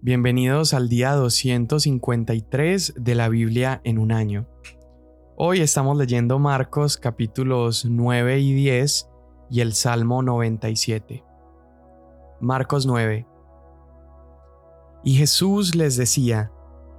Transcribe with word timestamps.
Bienvenidos 0.00 0.74
al 0.74 0.88
día 0.88 1.12
253 1.14 2.94
de 2.98 3.14
la 3.16 3.28
Biblia 3.28 3.80
en 3.82 3.98
un 3.98 4.12
año. 4.12 4.46
Hoy 5.34 5.60
estamos 5.60 5.98
leyendo 5.98 6.38
Marcos 6.38 6.96
capítulos 6.96 7.84
9 7.84 8.38
y 8.38 8.52
10 8.52 9.10
y 9.50 9.60
el 9.60 9.72
Salmo 9.72 10.22
97. 10.22 11.24
Marcos 12.40 12.86
9. 12.86 13.26
Y 15.02 15.14
Jesús 15.16 15.74
les 15.74 15.96
decía, 15.96 16.52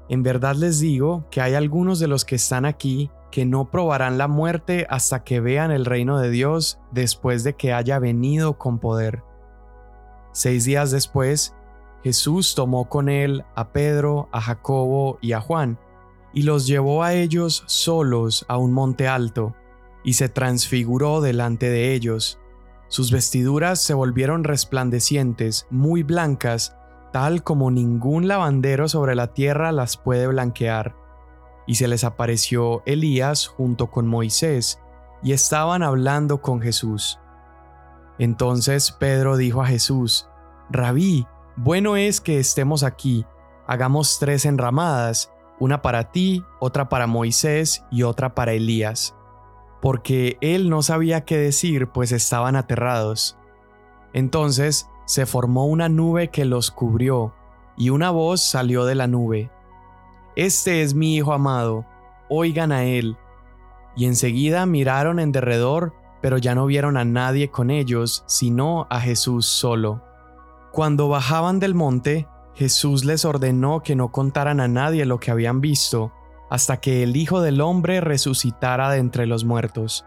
en 0.10 0.22
verdad 0.22 0.56
les 0.56 0.82
digo 0.82 1.26
que 1.32 1.40
hay 1.40 1.54
algunos 1.54 2.00
de 2.00 2.10
los 2.10 2.26
que 2.26 2.36
están 2.36 2.66
aquí 2.66 3.10
que 3.32 3.46
no 3.46 3.72
probarán 3.72 4.18
la 4.18 4.28
muerte 4.28 4.86
hasta 4.90 5.24
que 5.24 5.40
vean 5.40 5.72
el 5.72 5.86
reino 5.86 6.20
de 6.20 6.32
Dios 6.32 6.82
después 6.92 7.46
de 7.46 7.54
que 7.54 7.72
haya 7.72 7.98
venido 7.98 8.58
con 8.58 8.78
poder. 8.78 9.24
Seis 10.34 10.66
días 10.66 10.92
después, 10.92 11.56
Jesús 12.04 12.56
tomó 12.56 12.88
con 12.88 13.10
él 13.10 13.44
a 13.56 13.72
Pedro, 13.72 14.30
a 14.32 14.42
Jacobo 14.42 15.18
y 15.22 15.34
a 15.34 15.42
Juan, 15.42 15.80
y 16.34 16.44
los 16.44 16.68
llevó 16.68 17.04
a 17.04 17.14
ellos 17.14 17.64
solos 17.68 18.46
a 18.48 18.58
un 18.58 18.72
monte 18.72 19.08
alto, 19.08 19.56
y 20.04 20.14
se 20.14 20.30
transfiguró 20.30 21.22
delante 21.22 21.70
de 21.70 21.94
ellos. 21.94 22.40
Sus 22.88 23.12
vestiduras 23.12 23.82
se 23.82 23.94
volvieron 23.94 24.44
resplandecientes, 24.44 25.68
muy 25.70 26.04
blancas, 26.04 26.76
tal 27.12 27.44
como 27.44 27.72
ningún 27.72 28.28
lavandero 28.28 28.88
sobre 28.88 29.16
la 29.16 29.34
tierra 29.34 29.72
las 29.72 29.98
puede 29.98 30.28
blanquear. 30.28 30.96
Y 31.68 31.76
se 31.76 31.88
les 31.88 32.04
apareció 32.04 32.82
Elías 32.86 33.48
junto 33.48 33.92
con 33.92 34.08
Moisés, 34.08 34.80
y 35.22 35.34
estaban 35.34 35.84
hablando 35.84 36.42
con 36.42 36.62
Jesús. 36.62 37.20
Entonces 38.18 38.92
Pedro 38.92 39.38
dijo 39.38 39.62
a 39.62 39.68
Jesús, 39.68 40.28
Rabí, 40.70 41.28
bueno 41.62 41.98
es 41.98 42.22
que 42.22 42.40
estemos 42.40 42.84
aquí, 42.84 43.26
hagamos 43.68 44.18
tres 44.18 44.46
enramadas, 44.46 45.34
una 45.60 45.82
para 45.82 46.10
ti, 46.10 46.42
otra 46.60 46.88
para 46.88 47.06
Moisés 47.06 47.84
y 47.92 48.04
otra 48.04 48.34
para 48.34 48.54
Elías. 48.54 49.14
Porque 49.82 50.38
él 50.40 50.70
no 50.70 50.82
sabía 50.82 51.26
qué 51.26 51.38
decir, 51.38 51.88
pues 51.88 52.14
estaban 52.14 52.56
aterrados. 52.56 53.38
Entonces 54.14 54.88
se 55.06 55.26
formó 55.26 55.66
una 55.66 55.90
nube 55.90 56.30
que 56.30 56.46
los 56.46 56.72
cubrió, 56.72 57.34
y 57.76 57.90
una 57.90 58.10
voz 58.10 58.42
salió 58.42 58.86
de 58.86 58.96
la 58.96 59.08
nube. 59.08 59.52
Este 60.38 60.82
es 60.82 60.94
mi 60.94 61.18
Hijo 61.18 61.34
amado, 61.34 61.86
oigan 62.30 62.72
a 62.72 62.86
él. 62.86 63.18
Y 63.98 64.06
enseguida 64.06 64.66
miraron 64.66 65.20
en 65.20 65.34
derredor, 65.34 65.94
pero 66.22 66.38
ya 66.38 66.56
no 66.56 66.66
vieron 66.68 66.96
a 66.96 67.04
nadie 67.04 67.50
con 67.52 67.70
ellos, 67.70 68.24
sino 68.28 68.88
a 68.90 69.02
Jesús 69.02 69.46
solo. 69.46 70.09
Cuando 70.80 71.10
bajaban 71.10 71.60
del 71.60 71.76
monte, 71.76 72.26
Jesús 72.56 73.04
les 73.04 73.26
ordenó 73.26 73.84
que 73.84 73.98
no 73.98 74.14
contaran 74.14 74.62
a 74.62 74.70
nadie 74.70 75.04
lo 75.04 75.20
que 75.20 75.30
habían 75.30 75.60
visto, 75.60 76.14
hasta 76.50 76.80
que 76.80 77.04
el 77.04 77.18
Hijo 77.18 77.42
del 77.42 77.60
Hombre 77.60 78.00
resucitara 78.00 78.90
de 78.90 79.00
entre 79.00 79.26
los 79.26 79.44
muertos. 79.44 80.06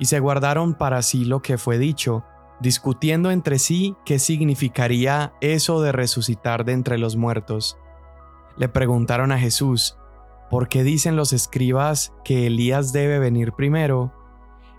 Y 0.00 0.06
se 0.06 0.18
guardaron 0.18 0.74
para 0.74 1.00
sí 1.02 1.24
lo 1.24 1.42
que 1.42 1.58
fue 1.58 1.78
dicho, 1.78 2.24
discutiendo 2.58 3.30
entre 3.30 3.60
sí 3.60 3.94
qué 4.04 4.18
significaría 4.18 5.32
eso 5.40 5.80
de 5.80 5.92
resucitar 5.92 6.64
de 6.64 6.72
entre 6.72 6.98
los 6.98 7.14
muertos. 7.14 7.78
Le 8.56 8.68
preguntaron 8.68 9.30
a 9.30 9.38
Jesús, 9.38 9.96
¿por 10.50 10.66
qué 10.66 10.82
dicen 10.82 11.14
los 11.14 11.32
escribas 11.32 12.12
que 12.24 12.48
Elías 12.48 12.92
debe 12.92 13.20
venir 13.20 13.52
primero? 13.52 14.12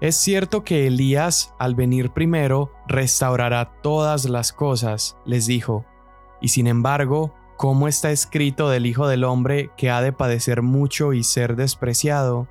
Es 0.02 0.18
cierto 0.18 0.64
que 0.64 0.88
Elías, 0.88 1.54
al 1.58 1.74
venir 1.74 2.12
primero, 2.12 2.72
restaurará 2.88 3.82
todas 3.82 4.26
las 4.26 4.52
cosas, 4.52 5.18
les 5.26 5.46
dijo. 5.46 5.86
Y 6.42 6.50
sin 6.50 6.68
embargo, 6.68 7.34
¿cómo 7.56 7.88
está 7.88 8.12
escrito 8.12 8.70
del 8.70 8.86
Hijo 8.86 9.08
del 9.08 9.24
Hombre 9.24 9.72
que 9.78 9.90
ha 9.90 10.02
de 10.02 10.12
padecer 10.12 10.62
mucho 10.62 11.14
y 11.14 11.24
ser 11.24 11.56
despreciado? 11.56 12.50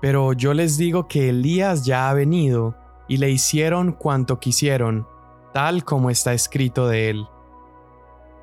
Pero 0.00 0.32
yo 0.32 0.52
les 0.52 0.76
digo 0.76 1.06
que 1.06 1.28
Elías 1.28 1.84
ya 1.84 2.10
ha 2.10 2.14
venido, 2.14 2.76
y 3.06 3.18
le 3.18 3.30
hicieron 3.30 3.92
cuanto 3.92 4.40
quisieron, 4.40 5.06
tal 5.52 5.84
como 5.84 6.10
está 6.10 6.32
escrito 6.32 6.88
de 6.88 7.10
él. 7.10 7.28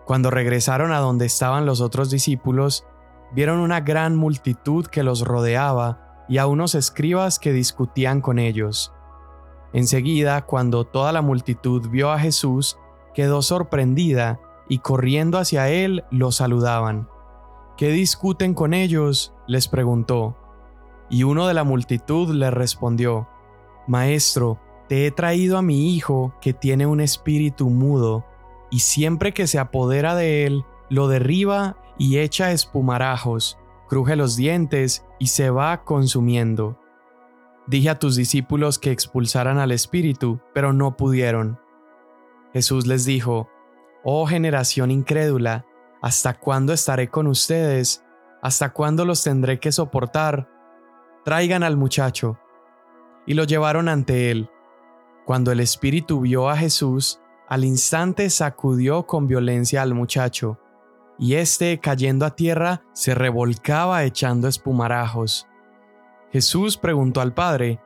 Cuando 0.06 0.30
regresaron 0.30 0.92
a 0.94 1.00
donde 1.00 1.26
estaban 1.26 1.66
los 1.66 1.82
otros 1.82 2.10
discípulos, 2.10 2.86
vieron 3.34 3.60
una 3.60 3.82
gran 3.82 4.16
multitud 4.16 4.86
que 4.88 5.04
los 5.04 5.22
rodeaba, 5.22 6.11
y 6.28 6.38
a 6.38 6.48
unos 6.48 6.76
escribas 6.76 7.40
que 7.40 7.54
discutían 7.54 8.22
con 8.22 8.40
ellos. 8.40 8.94
Enseguida, 9.74 10.46
cuando 10.46 10.86
toda 10.86 11.12
la 11.12 11.22
multitud 11.22 11.90
vio 11.90 12.12
a 12.12 12.20
Jesús, 12.20 12.78
quedó 13.14 13.42
sorprendida 13.42 14.40
y 14.68 14.80
corriendo 14.80 15.38
hacia 15.38 15.70
él 15.70 16.04
lo 16.12 16.32
saludaban. 16.32 17.10
¿Qué 17.78 17.90
discuten 17.90 18.54
con 18.54 18.74
ellos? 18.74 19.34
les 19.48 19.68
preguntó. 19.68 20.38
Y 21.10 21.24
uno 21.24 21.48
de 21.48 21.54
la 21.54 21.64
multitud 21.64 22.34
le 22.34 22.52
respondió, 22.52 23.28
Maestro, 23.88 24.60
te 24.88 25.06
he 25.06 25.12
traído 25.12 25.58
a 25.58 25.62
mi 25.62 25.94
hijo 25.96 26.34
que 26.42 26.54
tiene 26.54 26.86
un 26.86 27.02
espíritu 27.02 27.70
mudo, 27.70 28.26
y 28.70 28.80
siempre 28.80 29.34
que 29.34 29.48
se 29.48 29.60
apodera 29.60 30.16
de 30.16 30.46
él, 30.46 30.64
lo 30.90 31.08
derriba 31.08 31.78
y 31.98 32.20
echa 32.20 32.52
espumarajos, 32.52 33.58
cruje 33.88 34.16
los 34.16 34.36
dientes 34.36 35.06
y 35.22 35.28
se 35.28 35.52
va 35.52 35.84
consumiendo. 35.84 36.80
Dije 37.68 37.92
a 37.92 38.00
tus 38.00 38.16
discípulos 38.16 38.80
que 38.80 38.90
expulsaran 38.90 39.60
al 39.60 39.72
espíritu, 39.72 40.42
pero 40.52 40.74
no 40.74 40.98
pudieron. 40.98 41.60
Jesús 42.54 42.88
les 42.88 43.06
dijo, 43.06 43.48
Oh 44.04 44.26
generación 44.26 44.90
incrédula, 44.90 45.68
¿hasta 46.02 46.40
cuándo 46.40 46.74
estaré 46.74 47.10
con 47.10 47.28
ustedes? 47.28 48.04
¿Hasta 48.42 48.74
cuándo 48.74 49.06
los 49.06 49.22
tendré 49.22 49.60
que 49.60 49.72
soportar? 49.72 50.50
Traigan 51.24 51.62
al 51.62 51.78
muchacho. 51.78 52.40
Y 53.28 53.36
lo 53.36 53.44
llevaron 53.44 53.90
ante 53.90 54.32
él. 54.32 54.50
Cuando 55.28 55.52
el 55.52 55.60
espíritu 55.60 56.22
vio 56.22 56.50
a 56.50 56.58
Jesús, 56.58 57.22
al 57.48 57.64
instante 57.64 58.28
sacudió 58.32 59.06
con 59.06 59.28
violencia 59.28 59.84
al 59.84 59.94
muchacho, 59.94 60.58
y 61.22 61.36
éste, 61.36 61.80
cayendo 61.80 62.26
a 62.26 62.36
tierra, 62.36 62.82
se 62.94 63.14
revolcaba 63.14 64.04
echando 64.06 64.48
espumarajos. 64.48 65.48
Jesús 66.32 66.78
preguntó 66.78 67.22
al 67.22 67.32
Padre, 67.32 67.80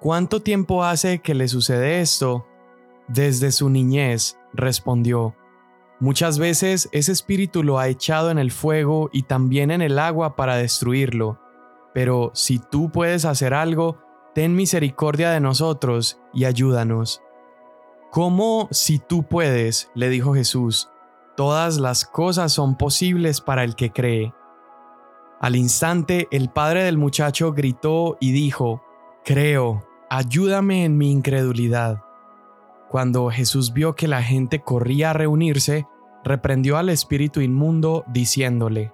¿Cuánto 0.00 0.40
tiempo 0.40 0.82
hace 0.82 1.18
que 1.18 1.34
le 1.34 1.46
sucede 1.46 2.00
esto? 2.00 2.46
Desde 3.06 3.52
su 3.52 3.68
niñez, 3.68 4.38
respondió. 4.54 5.36
Muchas 5.98 6.38
veces 6.38 6.88
ese 6.92 7.12
espíritu 7.12 7.62
lo 7.62 7.78
ha 7.78 7.88
echado 7.88 8.30
en 8.30 8.38
el 8.38 8.50
fuego 8.50 9.10
y 9.12 9.24
también 9.24 9.70
en 9.70 9.82
el 9.82 9.98
agua 9.98 10.34
para 10.34 10.56
destruirlo. 10.56 11.38
Pero 11.92 12.30
si 12.32 12.58
tú 12.58 12.90
puedes 12.90 13.26
hacer 13.26 13.52
algo, 13.52 13.98
ten 14.34 14.54
misericordia 14.56 15.32
de 15.32 15.40
nosotros 15.40 16.18
y 16.32 16.46
ayúdanos. 16.46 17.20
¿Cómo 18.10 18.68
si 18.70 18.98
tú 19.00 19.22
puedes? 19.24 19.90
le 19.94 20.08
dijo 20.08 20.32
Jesús 20.32 20.89
todas 21.40 21.78
las 21.78 22.04
cosas 22.04 22.52
son 22.52 22.76
posibles 22.76 23.40
para 23.40 23.64
el 23.64 23.74
que 23.74 23.90
cree. 23.92 24.34
Al 25.40 25.56
instante 25.56 26.28
el 26.30 26.50
padre 26.50 26.84
del 26.84 26.98
muchacho 26.98 27.54
gritó 27.54 28.18
y 28.20 28.32
dijo, 28.32 28.82
Creo, 29.24 29.82
ayúdame 30.10 30.84
en 30.84 30.98
mi 30.98 31.10
incredulidad. 31.10 32.02
Cuando 32.90 33.30
Jesús 33.30 33.72
vio 33.72 33.96
que 33.96 34.06
la 34.06 34.22
gente 34.22 34.60
corría 34.60 35.10
a 35.10 35.12
reunirse, 35.14 35.86
reprendió 36.24 36.76
al 36.76 36.90
espíritu 36.90 37.40
inmundo, 37.40 38.04
diciéndole, 38.08 38.92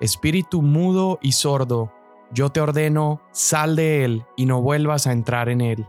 Espíritu 0.00 0.62
mudo 0.62 1.18
y 1.20 1.32
sordo, 1.32 1.92
yo 2.32 2.48
te 2.48 2.62
ordeno, 2.62 3.20
sal 3.32 3.76
de 3.76 4.02
él 4.06 4.24
y 4.34 4.46
no 4.46 4.62
vuelvas 4.62 5.06
a 5.06 5.12
entrar 5.12 5.50
en 5.50 5.60
él. 5.60 5.86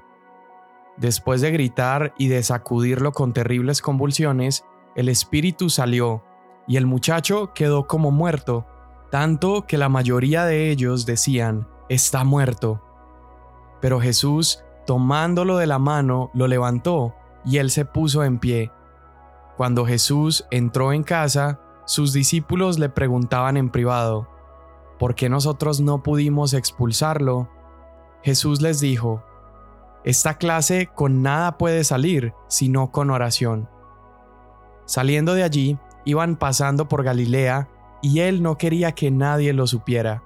Después 0.97 1.39
de 1.39 1.51
gritar 1.51 2.13
y 2.17 2.27
de 2.27 2.43
sacudirlo 2.43 3.13
con 3.13 3.31
terribles 3.31 3.81
convulsiones, 3.81 4.65
el 4.97 5.09
espíritu 5.09 5.69
salió, 5.69 6.23
y 6.67 6.75
el 6.75 6.87
muchacho 6.87 7.53
quedó 7.53 7.85
como 7.85 8.09
muerto, 8.09 8.65
tanto 9.11 9.67
que 9.67 9.77
la 9.77 9.89
mayoría 9.89 10.43
de 10.43 10.71
ellos 10.71 11.05
decían, 11.05 11.67
está 11.87 12.23
muerto. 12.23 12.81
Pero 13.79 14.01
Jesús, 14.01 14.63
tomándolo 14.87 15.57
de 15.57 15.67
la 15.67 15.77
mano, 15.77 16.31
lo 16.33 16.47
levantó, 16.47 17.13
y 17.45 17.59
él 17.59 17.69
se 17.69 17.85
puso 17.85 18.23
en 18.23 18.39
pie. 18.39 18.71
Cuando 19.55 19.85
Jesús 19.85 20.47
entró 20.49 20.91
en 20.91 21.03
casa, 21.03 21.61
sus 21.85 22.11
discípulos 22.11 22.79
le 22.79 22.89
preguntaban 22.89 23.55
en 23.55 23.69
privado, 23.69 24.27
¿por 24.97 25.13
qué 25.13 25.29
nosotros 25.29 25.79
no 25.79 26.01
pudimos 26.01 26.55
expulsarlo? 26.55 27.47
Jesús 28.23 28.63
les 28.63 28.79
dijo, 28.79 29.23
Esta 30.03 30.39
clase 30.39 30.89
con 30.95 31.21
nada 31.21 31.59
puede 31.59 31.83
salir, 31.83 32.33
sino 32.47 32.91
con 32.91 33.11
oración. 33.11 33.69
Saliendo 34.87 35.35
de 35.35 35.43
allí, 35.43 35.77
iban 36.05 36.37
pasando 36.37 36.87
por 36.87 37.03
Galilea, 37.03 37.67
y 38.01 38.21
él 38.21 38.41
no 38.41 38.57
quería 38.57 38.93
que 38.93 39.11
nadie 39.11 39.51
lo 39.51 39.67
supiera, 39.67 40.23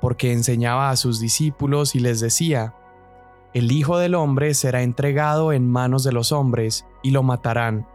porque 0.00 0.32
enseñaba 0.32 0.88
a 0.88 0.96
sus 0.96 1.20
discípulos 1.20 1.94
y 1.94 2.00
les 2.00 2.18
decía, 2.18 2.74
El 3.52 3.70
Hijo 3.70 3.98
del 3.98 4.14
Hombre 4.14 4.54
será 4.54 4.82
entregado 4.82 5.52
en 5.52 5.70
manos 5.70 6.04
de 6.04 6.12
los 6.12 6.32
hombres, 6.32 6.86
y 7.02 7.10
lo 7.10 7.22
matarán, 7.22 7.86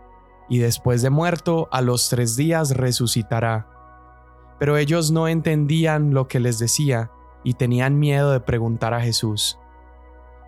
y 0.50 0.60
después 0.60 1.02
de 1.02 1.10
muerto 1.10 1.68
a 1.72 1.82
los 1.82 2.10
tres 2.10 2.36
días 2.36 2.72
resucitará. 2.78 3.68
Pero 4.60 4.78
ellos 4.78 5.12
no 5.12 5.28
entendían 5.28 6.14
lo 6.14 6.28
que 6.28 6.40
les 6.40 6.60
decía 6.60 7.10
y 7.44 7.56
tenían 7.56 7.98
miedo 7.98 8.32
de 8.32 8.40
preguntar 8.40 8.94
a 8.94 9.02
Jesús. 9.02 9.58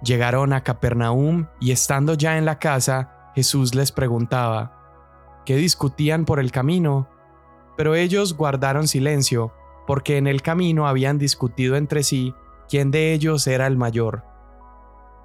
Llegaron 0.04 0.54
a 0.54 0.62
Capernaum 0.62 1.48
y 1.60 1.72
estando 1.72 2.14
ya 2.14 2.38
en 2.38 2.46
la 2.46 2.60
casa, 2.60 3.32
Jesús 3.34 3.74
les 3.74 3.92
preguntaba, 3.92 4.75
¿qué 5.46 5.56
discutían 5.56 6.26
por 6.26 6.40
el 6.40 6.52
camino? 6.52 7.08
Pero 7.78 7.96
ellos 7.96 8.36
guardaron 8.36 8.88
silencio, 8.88 9.54
porque 9.88 10.18
en 10.18 10.28
el 10.28 10.42
camino 10.42 10.88
habían 10.88 11.18
discutido 11.18 11.76
entre 11.76 12.04
sí 12.04 12.34
quién 12.70 12.92
de 12.92 13.14
ellos 13.14 13.48
era 13.48 13.68
el 13.68 13.78
mayor. 13.78 14.24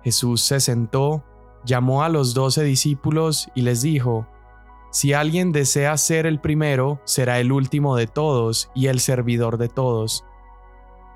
Jesús 0.02 0.42
se 0.42 0.60
sentó, 0.60 1.24
llamó 1.64 2.02
a 2.02 2.08
los 2.08 2.34
doce 2.34 2.62
discípulos 2.62 3.48
y 3.54 3.62
les 3.62 3.82
dijo, 3.82 4.26
Si 4.90 5.12
alguien 5.12 5.52
desea 5.52 5.96
ser 5.96 6.26
el 6.26 6.40
primero, 6.40 7.00
será 7.04 7.38
el 7.40 7.52
último 7.52 7.96
de 7.96 8.06
todos 8.06 8.70
y 8.74 8.86
el 8.86 9.00
servidor 9.00 9.58
de 9.58 9.68
todos. 9.68 10.24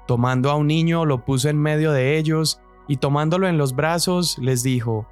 Tomando 0.06 0.50
a 0.50 0.56
un 0.56 0.66
niño, 0.66 1.06
lo 1.06 1.24
puso 1.24 1.48
en 1.48 1.58
medio 1.58 1.92
de 1.92 2.18
ellos, 2.18 2.60
y 2.86 2.98
tomándolo 2.98 3.48
en 3.48 3.56
los 3.56 3.74
brazos, 3.74 4.38
les 4.38 4.62
dijo, 4.62 5.06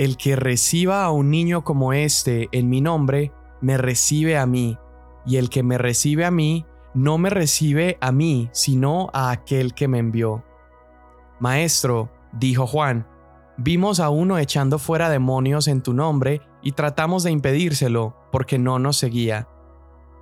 El 0.00 0.16
que 0.16 0.34
reciba 0.34 1.04
a 1.04 1.10
un 1.10 1.28
niño 1.28 1.62
como 1.62 1.92
este 1.92 2.48
en 2.52 2.70
mi 2.70 2.80
nombre, 2.80 3.32
me 3.60 3.76
recibe 3.76 4.38
a 4.38 4.46
mí, 4.46 4.78
y 5.26 5.36
el 5.36 5.50
que 5.50 5.62
me 5.62 5.76
recibe 5.76 6.24
a 6.24 6.30
mí, 6.30 6.64
no 6.94 7.18
me 7.18 7.28
recibe 7.28 7.98
a 8.00 8.10
mí, 8.10 8.48
sino 8.52 9.10
a 9.12 9.30
aquel 9.30 9.74
que 9.74 9.88
me 9.88 9.98
envió. 9.98 10.42
Maestro, 11.38 12.10
dijo 12.32 12.66
Juan, 12.66 13.06
vimos 13.58 14.00
a 14.00 14.08
uno 14.08 14.38
echando 14.38 14.78
fuera 14.78 15.10
demonios 15.10 15.68
en 15.68 15.82
tu 15.82 15.92
nombre 15.92 16.40
y 16.62 16.72
tratamos 16.72 17.22
de 17.22 17.32
impedírselo, 17.32 18.16
porque 18.32 18.58
no 18.58 18.78
nos 18.78 18.96
seguía. 18.96 19.48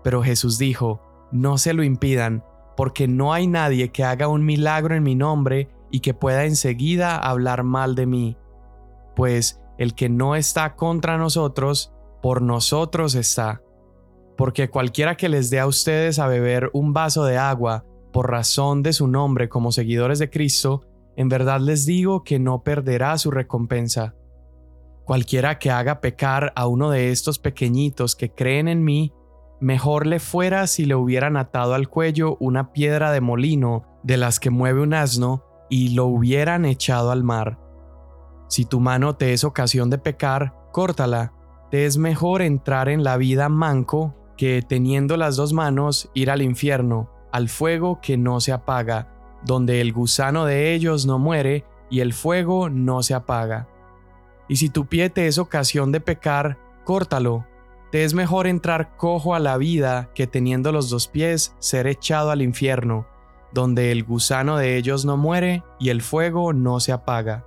Pero 0.02 0.25
Jesús 0.25 0.58
dijo, 0.58 1.00
no 1.30 1.56
se 1.56 1.72
lo 1.72 1.84
impidan, 1.84 2.42
porque 2.76 3.06
no 3.06 3.32
hay 3.32 3.46
nadie 3.46 3.92
que 3.92 4.02
haga 4.02 4.26
un 4.26 4.44
milagro 4.44 4.96
en 4.96 5.04
mi 5.04 5.14
nombre 5.14 5.69
y 5.92 6.00
que 6.00 6.14
pueda 6.14 6.46
enseguida 6.46 7.16
hablar 7.16 7.62
mal 7.62 7.94
de 7.94 8.06
mí. 8.06 8.36
Pues 9.14 9.60
el 9.78 9.94
que 9.94 10.08
no 10.08 10.36
está 10.36 10.76
contra 10.76 11.16
nosotros, 11.16 11.92
por 12.20 12.42
nosotros 12.42 13.14
está 13.14 13.62
porque 14.38 14.70
cualquiera 14.70 15.16
que 15.16 15.28
les 15.28 15.50
dé 15.50 15.58
a 15.58 15.66
ustedes 15.66 16.20
a 16.20 16.28
beber 16.28 16.70
un 16.72 16.92
vaso 16.92 17.25
de 17.25 17.36
agua 17.36 17.84
por 18.12 18.30
razón 18.30 18.84
de 18.84 18.92
su 18.92 19.08
nombre 19.08 19.48
como 19.48 19.72
seguidores 19.72 20.20
de 20.20 20.30
Cristo, 20.30 20.82
en 21.16 21.28
verdad 21.28 21.60
les 21.60 21.84
digo 21.86 22.22
que 22.22 22.38
no 22.38 22.62
perderá 22.62 23.19
su 23.19 23.32
recompensa. 23.32 24.14
Cualquiera 25.04 25.58
que 25.58 25.72
haga 25.72 26.00
pecar 26.00 26.52
a 26.54 26.69
uno 26.69 26.88
de 26.90 27.10
estos 27.10 27.40
pequeñitos 27.40 28.14
que 28.14 28.30
creen 28.30 28.69
en 28.69 28.84
mí, 28.84 29.12
mejor 29.60 30.06
le 30.06 30.20
fuera 30.20 30.69
si 30.69 30.84
le 30.84 30.94
hubieran 30.94 31.36
atado 31.36 31.75
al 31.75 31.88
cuello 31.88 32.36
una 32.38 32.70
piedra 32.72 33.10
de 33.10 33.20
molino 33.20 33.98
de 34.04 34.19
las 34.19 34.38
que 34.38 34.50
mueve 34.50 34.82
un 34.82 34.94
asno 34.94 35.42
y 35.69 35.94
lo 35.96 36.06
hubieran 36.06 36.64
echado 36.64 37.10
al 37.10 37.25
mar. 37.25 37.58
Si 38.49 38.65
tu 38.65 38.81
mano 38.81 39.15
te 39.15 39.33
es 39.33 39.45
ocasión 39.45 39.91
de 39.91 39.99
pecar, 39.99 40.55
córtala. 40.73 41.35
Te 41.71 41.85
es 41.85 41.99
mejor 41.99 42.43
entrar 42.43 42.89
en 42.89 43.05
la 43.05 43.17
vida 43.19 43.49
manco 43.49 44.15
que 44.37 44.62
teniendo 44.67 45.17
las 45.17 45.37
dos 45.37 45.53
manos 45.53 46.11
ir 46.15 46.31
al 46.31 46.41
infierno, 46.41 47.11
al 47.31 47.49
fuego 47.49 48.00
que 48.00 48.17
no 48.17 48.41
se 48.41 48.53
apaga, 48.53 49.12
donde 49.45 49.81
el 49.81 49.93
gusano 49.93 50.47
de 50.47 50.73
ellos 50.73 51.05
no 51.05 51.19
muere 51.19 51.67
y 51.91 52.00
el 52.00 52.15
fuego 52.15 52.71
no 52.71 53.03
se 53.03 53.15
apaga. 53.15 53.69
Y 54.49 54.56
si 54.56 54.71
tu 54.71 54.87
pie 54.87 55.11
te 55.11 55.27
es 55.27 55.37
ocasión 55.39 55.93
de 55.93 56.00
pecar, 56.00 56.59
córtalo. 56.85 57.47
Te 57.91 58.05
es 58.05 58.15
mejor 58.15 58.47
entrar 58.47 58.97
cojo 58.97 59.35
a 59.35 59.41
la 59.41 59.56
vida 59.59 60.11
que 60.15 60.27
teniendo 60.27 60.73
los 60.73 60.89
dos 60.89 61.09
pies 61.09 61.55
ser 61.59 61.87
echado 61.87 62.31
al 62.31 62.41
infierno, 62.41 63.06
donde 63.53 63.93
el 63.93 64.05
gusano 64.05 64.56
de 64.56 64.77
ellos 64.77 65.05
no 65.05 65.17
muere 65.17 65.62
y 65.79 65.91
el 65.91 66.00
fuego 66.00 66.53
no 66.53 66.81
se 66.81 66.93
apaga. 66.93 67.45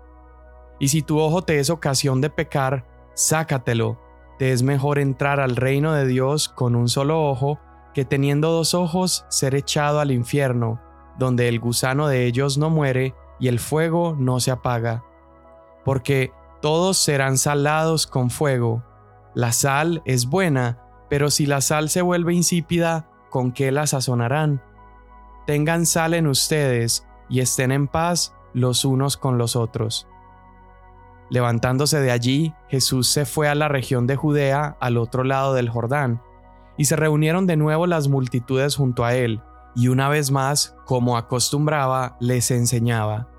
Y 0.82 0.88
si 0.88 1.04
tu 1.04 1.20
ojo 1.20 1.44
te 1.44 1.60
es 1.60 1.70
ocasión 1.70 2.22
de 2.22 2.32
pecar, 2.32 2.88
sácatelo 3.14 4.00
te 4.40 4.52
es 4.52 4.64
mejor 4.64 4.98
entrar 4.98 5.40
al 5.40 5.56
reino 5.56 5.94
de 5.94 6.08
Dios 6.08 6.50
con 6.50 6.76
un 6.76 6.90
solo 6.90 7.30
ojo 7.30 7.60
que 7.94 8.04
teniendo 8.04 8.50
dos 8.50 8.74
ojos 8.74 9.28
ser 9.30 9.54
echado 9.54 10.00
al 10.00 10.10
infierno, 10.10 10.82
donde 11.20 11.48
el 11.48 11.60
gusano 11.60 12.08
de 12.08 12.26
ellos 12.26 12.58
no 12.58 12.72
muere 12.72 13.14
y 13.40 13.48
el 13.48 13.60
fuego 13.60 14.16
no 14.18 14.40
se 14.40 14.50
apaga. 14.50 15.06
Porque 15.86 16.34
todos 16.64 16.98
serán 16.98 17.38
salados 17.38 18.08
con 18.08 18.32
fuego. 18.32 18.84
La 19.36 19.52
sal 19.52 20.02
es 20.06 20.26
buena, 20.26 20.80
pero 21.12 21.30
si 21.30 21.46
la 21.46 21.62
sal 21.62 21.90
se 21.90 22.02
vuelve 22.02 22.34
insípida, 22.34 23.08
¿con 23.30 23.52
qué 23.52 23.72
la 23.72 23.86
sazonarán? 23.86 24.64
Tengan 25.46 25.86
sal 25.86 26.16
en 26.16 26.26
ustedes 26.26 27.06
y 27.30 27.42
estén 27.42 27.72
en 27.72 27.88
paz 27.88 28.34
los 28.56 28.84
unos 28.84 29.16
con 29.16 29.38
los 29.38 29.56
otros. 29.56 30.08
Levantándose 31.32 32.02
de 32.02 32.12
allí, 32.12 32.54
Jesús 32.68 33.08
se 33.08 33.26
fue 33.26 33.48
a 33.48 33.56
la 33.56 33.70
región 33.70 34.06
de 34.06 34.18
Judea 34.18 34.76
al 34.82 34.98
otro 34.98 35.24
lado 35.24 35.54
del 35.54 35.70
Jordán, 35.70 36.22
y 36.78 36.86
se 36.86 36.98
reunieron 36.98 37.48
de 37.48 37.56
nuevo 37.56 37.88
las 37.88 38.10
multitudes 38.10 38.76
junto 38.76 39.06
a 39.06 39.16
él, 39.16 39.42
y 39.74 39.88
una 39.88 40.10
vez 40.10 40.30
más, 40.30 40.76
como 40.86 41.16
acostumbraba, 41.16 42.18
les 42.20 42.52
enseñaba. 42.52 43.30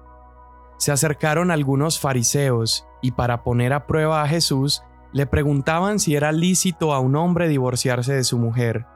Se 0.79 0.91
acercaron 0.91 1.51
algunos 1.51 2.01
fariseos, 2.01 2.87
y 3.03 3.11
para 3.11 3.45
poner 3.45 3.75
a 3.75 3.87
prueba 3.87 4.23
a 4.23 4.27
Jesús, 4.27 4.83
le 5.13 5.27
preguntaban 5.27 5.99
si 6.01 6.17
era 6.17 6.33
lícito 6.33 6.95
a 6.95 6.99
un 6.99 7.15
hombre 7.15 7.47
divorciarse 7.47 8.15
de 8.15 8.25
su 8.25 8.39
mujer. 8.39 8.87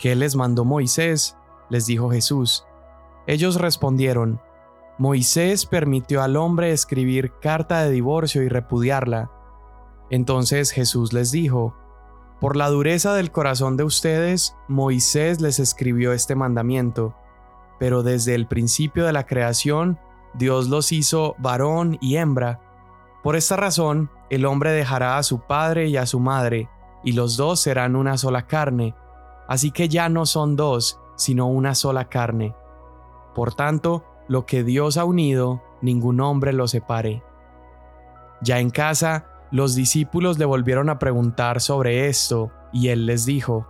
¿Qué 0.00 0.16
les 0.16 0.34
mandó 0.34 0.64
Moisés? 0.64 1.36
les 1.70 1.86
dijo 1.86 2.10
Jesús. 2.10 2.66
Ellos 3.28 3.60
respondieron, 3.60 4.40
Moisés 4.98 5.66
permitió 5.66 6.22
al 6.22 6.36
hombre 6.36 6.70
escribir 6.70 7.32
carta 7.40 7.82
de 7.82 7.90
divorcio 7.90 8.42
y 8.42 8.48
repudiarla. 8.48 9.30
Entonces 10.10 10.70
Jesús 10.70 11.12
les 11.12 11.30
dijo, 11.32 11.74
Por 12.40 12.56
la 12.56 12.68
dureza 12.68 13.14
del 13.14 13.32
corazón 13.32 13.76
de 13.76 13.84
ustedes, 13.84 14.56
Moisés 14.68 15.40
les 15.40 15.58
escribió 15.58 16.12
este 16.12 16.34
mandamiento, 16.34 17.14
pero 17.78 18.02
desde 18.02 18.34
el 18.34 18.46
principio 18.46 19.06
de 19.06 19.12
la 19.12 19.26
creación, 19.26 19.98
Dios 20.34 20.68
los 20.68 20.92
hizo 20.92 21.34
varón 21.38 21.98
y 22.00 22.16
hembra. 22.16 22.60
Por 23.22 23.34
esta 23.36 23.56
razón, 23.56 24.10
el 24.28 24.44
hombre 24.44 24.72
dejará 24.72 25.16
a 25.16 25.22
su 25.22 25.40
padre 25.40 25.88
y 25.88 25.96
a 25.96 26.06
su 26.06 26.20
madre, 26.20 26.68
y 27.02 27.12
los 27.12 27.36
dos 27.36 27.60
serán 27.60 27.96
una 27.96 28.18
sola 28.18 28.46
carne, 28.46 28.94
así 29.48 29.70
que 29.70 29.88
ya 29.88 30.08
no 30.08 30.26
son 30.26 30.54
dos, 30.54 31.00
sino 31.16 31.46
una 31.48 31.74
sola 31.74 32.08
carne. 32.08 32.54
Por 33.34 33.54
tanto, 33.54 34.04
lo 34.28 34.46
que 34.46 34.64
Dios 34.64 34.96
ha 34.96 35.04
unido, 35.04 35.62
ningún 35.80 36.20
hombre 36.20 36.52
lo 36.52 36.68
separe. 36.68 37.22
Ya 38.40 38.60
en 38.60 38.70
casa, 38.70 39.26
los 39.50 39.74
discípulos 39.74 40.38
le 40.38 40.44
volvieron 40.44 40.88
a 40.88 40.98
preguntar 40.98 41.60
sobre 41.60 42.08
esto, 42.08 42.50
y 42.72 42.88
él 42.88 43.06
les 43.06 43.26
dijo, 43.26 43.66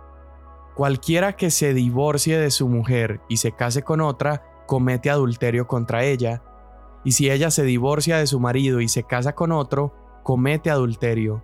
Cualquiera 0.75 1.33
que 1.33 1.51
se 1.51 1.73
divorcie 1.73 2.37
de 2.37 2.49
su 2.49 2.67
mujer 2.67 3.21
y 3.29 3.37
se 3.37 3.51
case 3.51 3.83
con 3.83 4.01
otra, 4.01 4.43
comete 4.65 5.09
adulterio 5.09 5.67
contra 5.67 6.03
ella, 6.03 6.41
y 7.03 7.11
si 7.11 7.29
ella 7.29 7.51
se 7.51 7.63
divorcia 7.63 8.17
de 8.17 8.27
su 8.27 8.39
marido 8.39 8.81
y 8.81 8.87
se 8.87 9.03
casa 9.03 9.35
con 9.35 9.51
otro, 9.51 9.93
comete 10.23 10.71
adulterio. 10.71 11.43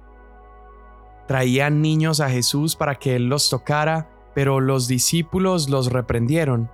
Traían 1.27 1.81
niños 1.81 2.21
a 2.21 2.29
Jesús 2.29 2.75
para 2.75 2.95
que 2.95 3.15
él 3.15 3.27
los 3.27 3.49
tocara, 3.49 4.09
pero 4.33 4.61
los 4.61 4.87
discípulos 4.87 5.69
los 5.69 5.91
reprendieron. 5.91 6.71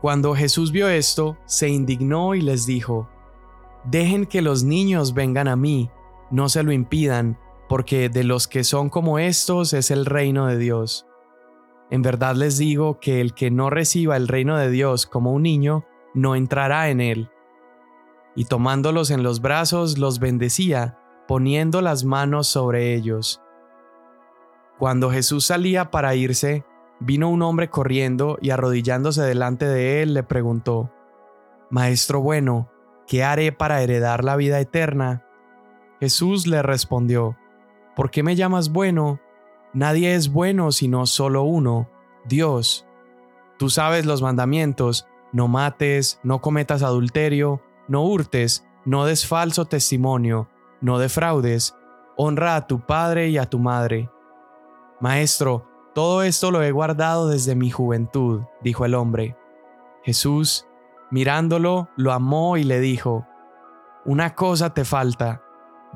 Cuando 0.00 0.34
Jesús 0.34 0.72
vio 0.72 0.88
esto, 0.88 1.36
se 1.44 1.68
indignó 1.68 2.34
y 2.34 2.40
les 2.40 2.64
dijo, 2.64 3.08
Dejen 3.84 4.26
que 4.26 4.42
los 4.42 4.64
niños 4.64 5.14
vengan 5.14 5.48
a 5.48 5.56
mí, 5.56 5.90
no 6.30 6.48
se 6.48 6.62
lo 6.62 6.72
impidan, 6.72 7.38
porque 7.68 8.08
de 8.08 8.24
los 8.24 8.48
que 8.48 8.64
son 8.64 8.88
como 8.88 9.18
estos 9.18 9.72
es 9.72 9.90
el 9.90 10.06
reino 10.06 10.46
de 10.46 10.58
Dios. 10.58 11.06
En 11.90 12.02
verdad 12.02 12.34
les 12.34 12.56
digo 12.56 12.98
que 13.00 13.20
el 13.20 13.34
que 13.34 13.50
no 13.50 13.68
reciba 13.68 14.16
el 14.16 14.28
reino 14.28 14.56
de 14.56 14.70
Dios 14.70 15.06
como 15.06 15.32
un 15.32 15.42
niño, 15.42 15.84
no 16.14 16.34
entrará 16.34 16.88
en 16.88 17.00
él. 17.00 17.30
Y 18.34 18.44
tomándolos 18.44 19.10
en 19.10 19.22
los 19.22 19.40
brazos, 19.40 19.98
los 19.98 20.18
bendecía, 20.18 20.98
poniendo 21.26 21.80
las 21.80 22.04
manos 22.04 22.46
sobre 22.46 22.94
ellos. 22.94 23.42
Cuando 24.78 25.10
Jesús 25.10 25.44
salía 25.44 25.90
para 25.90 26.14
irse, 26.14 26.64
Vino 27.00 27.30
un 27.30 27.40
hombre 27.40 27.70
corriendo 27.70 28.38
y 28.42 28.50
arrodillándose 28.50 29.22
delante 29.22 29.64
de 29.66 30.02
él 30.02 30.12
le 30.12 30.22
preguntó, 30.22 30.92
Maestro 31.70 32.20
bueno, 32.20 32.70
¿qué 33.06 33.24
haré 33.24 33.52
para 33.52 33.80
heredar 33.82 34.22
la 34.22 34.36
vida 34.36 34.60
eterna? 34.60 35.24
Jesús 35.98 36.46
le 36.46 36.62
respondió, 36.62 37.36
¿por 37.96 38.10
qué 38.10 38.22
me 38.22 38.36
llamas 38.36 38.70
bueno? 38.70 39.18
Nadie 39.72 40.14
es 40.14 40.30
bueno 40.30 40.72
sino 40.72 41.06
solo 41.06 41.42
uno, 41.42 41.88
Dios. 42.26 42.86
Tú 43.58 43.70
sabes 43.70 44.04
los 44.04 44.20
mandamientos, 44.20 45.06
no 45.32 45.48
mates, 45.48 46.20
no 46.22 46.40
cometas 46.40 46.82
adulterio, 46.82 47.62
no 47.88 48.04
hurtes, 48.04 48.66
no 48.84 49.04
des 49.04 49.26
falso 49.26 49.64
testimonio, 49.64 50.48
no 50.80 50.98
defraudes, 50.98 51.76
honra 52.16 52.56
a 52.56 52.66
tu 52.66 52.80
padre 52.80 53.28
y 53.28 53.38
a 53.38 53.46
tu 53.46 53.58
madre. 53.58 54.10
Maestro, 55.00 55.69
todo 55.94 56.22
esto 56.22 56.50
lo 56.50 56.62
he 56.62 56.70
guardado 56.70 57.28
desde 57.28 57.54
mi 57.54 57.70
juventud, 57.70 58.42
dijo 58.62 58.84
el 58.84 58.94
hombre. 58.94 59.36
Jesús, 60.02 60.66
mirándolo, 61.10 61.88
lo 61.96 62.12
amó 62.12 62.56
y 62.56 62.64
le 62.64 62.80
dijo, 62.80 63.26
Una 64.04 64.34
cosa 64.34 64.72
te 64.72 64.84
falta, 64.84 65.42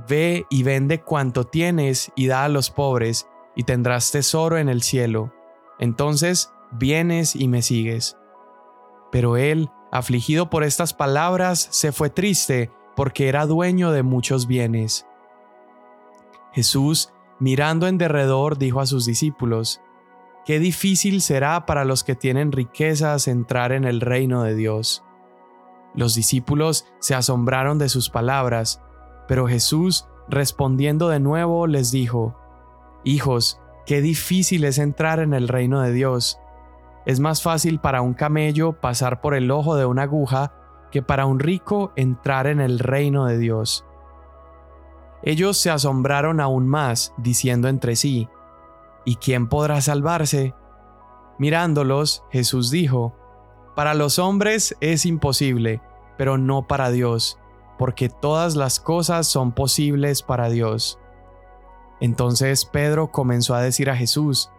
ve 0.09 0.47
y 0.51 0.65
vende 0.65 1.03
cuanto 1.03 1.45
tienes 1.45 2.13
y 2.17 2.27
da 2.27 2.45
a 2.45 2.49
los 2.49 2.71
pobres, 2.71 3.29
y 3.55 3.63
tendrás 3.63 4.11
tesoro 4.11 4.59
en 4.59 4.69
el 4.69 4.83
cielo. 4.83 5.33
Entonces 5.79 6.53
vienes 6.73 7.37
y 7.37 7.47
me 7.47 7.63
sigues. 7.63 8.19
Pero 9.13 9.37
él, 9.37 9.71
afligido 9.93 10.51
por 10.51 10.65
estas 10.65 10.93
palabras, 10.93 11.69
se 11.71 11.93
fue 11.93 12.11
triste 12.11 12.73
porque 12.97 13.29
era 13.29 13.47
dueño 13.47 13.93
de 13.93 14.03
muchos 14.03 14.49
bienes. 14.49 15.07
Jesús, 16.53 17.14
mirando 17.39 17.87
en 17.87 17.99
derredor, 17.99 18.59
dijo 18.59 18.81
a 18.81 18.87
sus 18.87 19.07
discípulos, 19.07 19.81
Qué 20.45 20.59
difícil 20.59 21.23
será 21.23 21.65
para 21.65 21.85
los 21.87 22.05
que 22.05 22.15
tienen 22.15 22.53
riquezas 22.53 23.29
entrar 23.29 23.73
en 23.73 23.85
el 23.85 24.01
reino 24.03 24.43
de 24.43 24.55
Dios. 24.55 25.03
Los 25.95 26.15
discípulos 26.15 26.87
se 26.99 27.15
asombraron 27.15 27.79
de 27.79 27.89
sus 27.89 28.11
palabras, 28.11 28.83
pero 29.27 29.47
Jesús, 29.47 30.07
respondiendo 30.29 31.09
de 31.09 31.21
nuevo, 31.21 31.67
les 31.67 31.91
dijo, 31.91 32.37
Hijos, 33.05 33.61
qué 33.87 34.03
difícil 34.03 34.65
es 34.65 34.79
entrar 34.79 35.21
en 35.21 35.33
el 35.33 35.49
reino 35.49 35.81
de 35.81 35.93
Dios. 35.93 36.39
Es 37.07 37.21
más 37.21 37.43
fácil 37.43 37.81
para 37.81 38.03
un 38.03 38.15
camello 38.15 38.81
pasar 38.81 39.21
por 39.21 39.35
el 39.35 39.51
ojo 39.51 39.77
de 39.77 39.87
una 39.87 40.03
aguja 40.03 40.53
que 40.91 41.03
para 41.03 41.27
un 41.27 41.39
rico 41.39 41.93
entrar 41.97 42.47
en 42.47 42.61
el 42.61 42.79
reino 42.79 43.27
de 43.27 43.39
Dios. 43.39 43.87
Ellos 45.27 45.57
se 45.57 45.71
asombraron 45.71 46.39
aún 46.39 46.69
más, 46.69 47.15
diciendo 47.17 47.69
entre 47.69 47.97
sí, 47.97 48.29
¿Y 49.07 49.17
quién 49.17 49.49
podrá 49.49 49.81
salvarse? 49.81 50.55
Mirándolos, 51.39 52.25
Jesús 52.31 52.71
dijo, 52.71 53.15
Para 53.75 53.95
los 53.95 54.19
hombres 54.19 54.77
es 54.81 55.07
imposible, 55.07 55.81
pero 56.19 56.37
no 56.37 56.67
para 56.67 56.91
Dios, 56.91 57.39
porque 57.79 58.11
todas 58.11 58.55
las 58.55 58.81
cosas 58.81 59.27
son 59.27 59.53
posibles 59.53 60.23
para 60.23 60.51
Dios. 60.51 60.99
Entonces 62.01 62.67
Pedro 62.67 63.11
comenzó 63.11 63.55
a 63.55 63.63
decir 63.63 63.89
a 63.89 63.97
Jesús, 63.97 64.51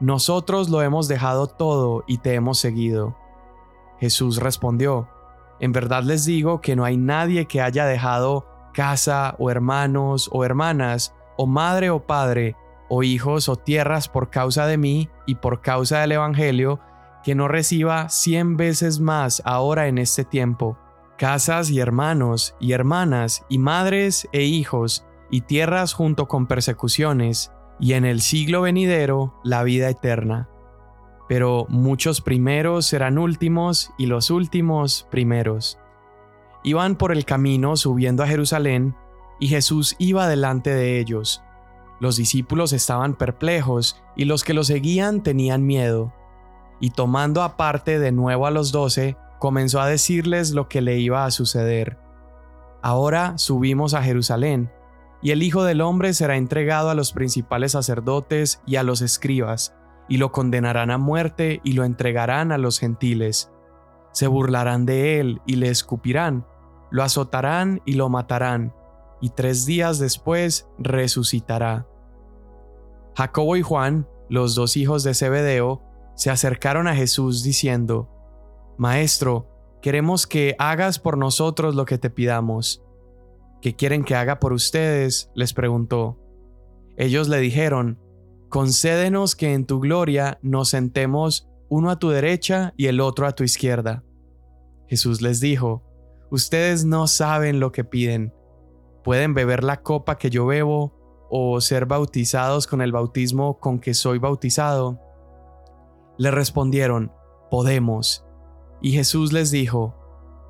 Nosotros 0.00 0.70
lo 0.70 0.82
hemos 0.82 1.06
dejado 1.06 1.46
todo 1.46 2.02
y 2.08 2.18
te 2.18 2.34
hemos 2.34 2.58
seguido. 2.58 3.16
Jesús 4.00 4.38
respondió, 4.38 5.08
En 5.60 5.70
verdad 5.70 6.02
les 6.02 6.24
digo 6.24 6.60
que 6.60 6.74
no 6.74 6.84
hay 6.84 6.96
nadie 6.96 7.46
que 7.46 7.60
haya 7.60 7.86
dejado 7.86 8.49
casa 8.72 9.34
o 9.38 9.50
hermanos 9.50 10.28
o 10.32 10.44
hermanas, 10.44 11.14
o 11.36 11.46
madre 11.46 11.90
o 11.90 12.06
padre, 12.06 12.56
o 12.88 13.02
hijos 13.02 13.48
o 13.48 13.56
tierras 13.56 14.08
por 14.08 14.30
causa 14.30 14.66
de 14.66 14.76
mí 14.76 15.08
y 15.26 15.36
por 15.36 15.60
causa 15.60 16.00
del 16.00 16.12
Evangelio, 16.12 16.80
que 17.22 17.34
no 17.34 17.48
reciba 17.48 18.08
cien 18.08 18.56
veces 18.56 19.00
más 19.00 19.42
ahora 19.44 19.88
en 19.88 19.98
este 19.98 20.24
tiempo, 20.24 20.78
casas 21.16 21.70
y 21.70 21.80
hermanos 21.80 22.54
y 22.60 22.72
hermanas 22.72 23.44
y 23.48 23.58
madres 23.58 24.28
e 24.32 24.42
hijos 24.42 25.06
y 25.30 25.42
tierras 25.42 25.92
junto 25.92 26.28
con 26.28 26.46
persecuciones, 26.46 27.52
y 27.78 27.94
en 27.94 28.04
el 28.04 28.20
siglo 28.20 28.62
venidero 28.62 29.34
la 29.42 29.62
vida 29.62 29.88
eterna. 29.88 30.48
Pero 31.28 31.66
muchos 31.68 32.20
primeros 32.20 32.86
serán 32.86 33.16
últimos 33.16 33.92
y 33.96 34.06
los 34.06 34.30
últimos 34.30 35.06
primeros. 35.10 35.79
Iban 36.62 36.96
por 36.96 37.12
el 37.12 37.24
camino 37.24 37.76
subiendo 37.76 38.22
a 38.22 38.26
Jerusalén, 38.26 38.94
y 39.38 39.48
Jesús 39.48 39.96
iba 39.98 40.28
delante 40.28 40.74
de 40.74 41.00
ellos, 41.00 41.42
los 42.00 42.16
discípulos 42.16 42.72
estaban 42.72 43.14
perplejos 43.14 44.02
y 44.16 44.24
los 44.24 44.42
que 44.42 44.54
lo 44.54 44.64
seguían 44.64 45.22
tenían 45.22 45.66
miedo. 45.66 46.12
Y 46.80 46.90
tomando 46.90 47.42
aparte 47.42 47.98
de 47.98 48.10
nuevo 48.10 48.46
a 48.46 48.50
los 48.50 48.72
doce, 48.72 49.18
comenzó 49.38 49.80
a 49.82 49.86
decirles 49.86 50.52
lo 50.52 50.66
que 50.66 50.80
le 50.80 50.98
iba 50.98 51.26
a 51.26 51.30
suceder. 51.30 51.98
Ahora 52.82 53.36
subimos 53.36 53.92
a 53.92 54.02
Jerusalén, 54.02 54.72
y 55.20 55.32
el 55.32 55.42
Hijo 55.42 55.62
del 55.64 55.82
Hombre 55.82 56.14
será 56.14 56.36
entregado 56.36 56.88
a 56.88 56.94
los 56.94 57.12
principales 57.12 57.72
sacerdotes 57.72 58.62
y 58.66 58.76
a 58.76 58.82
los 58.82 59.02
escribas, 59.02 59.74
y 60.08 60.16
lo 60.16 60.32
condenarán 60.32 60.90
a 60.90 60.96
muerte 60.96 61.60
y 61.62 61.74
lo 61.74 61.84
entregarán 61.84 62.50
a 62.50 62.56
los 62.56 62.78
gentiles. 62.78 63.52
Se 64.12 64.26
burlarán 64.26 64.86
de 64.86 65.20
él 65.20 65.42
y 65.44 65.56
le 65.56 65.68
escupirán, 65.68 66.46
lo 66.90 67.02
azotarán 67.02 67.80
y 67.84 67.94
lo 67.94 68.08
matarán, 68.08 68.74
y 69.20 69.30
tres 69.30 69.66
días 69.66 69.98
después 69.98 70.68
resucitará. 70.78 71.86
Jacobo 73.16 73.56
y 73.56 73.62
Juan, 73.62 74.08
los 74.28 74.54
dos 74.54 74.76
hijos 74.76 75.02
de 75.02 75.14
Zebedeo, 75.14 75.82
se 76.14 76.30
acercaron 76.30 76.86
a 76.86 76.94
Jesús 76.94 77.42
diciendo, 77.42 78.08
Maestro, 78.78 79.48
queremos 79.82 80.26
que 80.26 80.54
hagas 80.58 80.98
por 80.98 81.18
nosotros 81.18 81.74
lo 81.74 81.84
que 81.84 81.98
te 81.98 82.10
pidamos. 82.10 82.82
¿Qué 83.60 83.76
quieren 83.76 84.04
que 84.04 84.14
haga 84.14 84.40
por 84.40 84.52
ustedes? 84.52 85.30
les 85.34 85.52
preguntó. 85.52 86.18
Ellos 86.96 87.28
le 87.28 87.38
dijeron, 87.38 87.98
Concédenos 88.50 89.36
que 89.36 89.54
en 89.54 89.64
tu 89.64 89.78
gloria 89.78 90.40
nos 90.42 90.70
sentemos 90.70 91.48
uno 91.68 91.90
a 91.90 92.00
tu 92.00 92.08
derecha 92.08 92.74
y 92.76 92.86
el 92.86 93.00
otro 93.00 93.28
a 93.28 93.32
tu 93.32 93.44
izquierda. 93.44 94.02
Jesús 94.88 95.22
les 95.22 95.38
dijo, 95.38 95.84
Ustedes 96.30 96.84
no 96.84 97.06
saben 97.06 97.58
lo 97.60 97.72
que 97.72 97.84
piden. 97.84 98.32
¿Pueden 99.02 99.34
beber 99.34 99.64
la 99.64 99.82
copa 99.82 100.18
que 100.18 100.30
yo 100.30 100.46
bebo 100.46 101.26
o 101.28 101.60
ser 101.60 101.86
bautizados 101.86 102.66
con 102.66 102.82
el 102.82 102.92
bautismo 102.92 103.58
con 103.58 103.80
que 103.80 103.94
soy 103.94 104.18
bautizado? 104.18 105.00
Le 106.18 106.30
respondieron, 106.30 107.12
podemos. 107.50 108.24
Y 108.80 108.92
Jesús 108.92 109.32
les 109.32 109.50
dijo, 109.50 109.96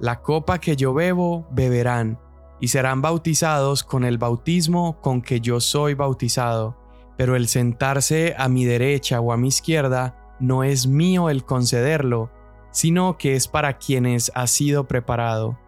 la 0.01 0.21
copa 0.23 0.59
que 0.59 0.77
yo 0.77 0.95
bebo 0.95 1.47
beberán, 1.51 2.19
y 2.61 2.69
serán 2.69 3.01
bautizados 3.01 3.83
con 3.83 4.05
el 4.05 4.19
bautismo 4.19 5.01
con 5.01 5.23
que 5.23 5.41
yo 5.41 5.61
soy 5.61 5.95
bautizado, 5.95 6.77
pero 7.17 7.37
el 7.37 7.49
sentarse 7.49 8.35
a 8.37 8.49
mi 8.49 8.65
derecha 8.65 9.21
o 9.21 9.33
a 9.33 9.37
mi 9.37 9.49
izquierda 9.49 10.37
no 10.41 10.63
es 10.63 10.87
mío 10.87 11.31
el 11.31 11.45
concederlo, 11.45 12.31
sino 12.71 13.17
que 13.17 13.35
es 13.35 13.49
para 13.49 13.79
quienes 13.79 14.31
ha 14.35 14.47
sido 14.47 14.87
preparado. 14.87 15.59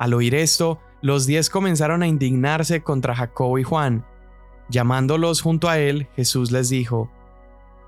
Al 0.00 0.14
oír 0.14 0.34
esto, 0.34 0.80
los 1.00 1.26
diez 1.26 1.48
comenzaron 1.48 2.02
a 2.02 2.08
indignarse 2.08 2.82
contra 2.82 3.14
Jacobo 3.14 3.60
y 3.60 3.62
Juan, 3.62 4.04
Llamándolos 4.70 5.42
junto 5.42 5.68
a 5.68 5.78
él, 5.78 6.06
Jesús 6.14 6.52
les 6.52 6.68
dijo, 6.68 7.10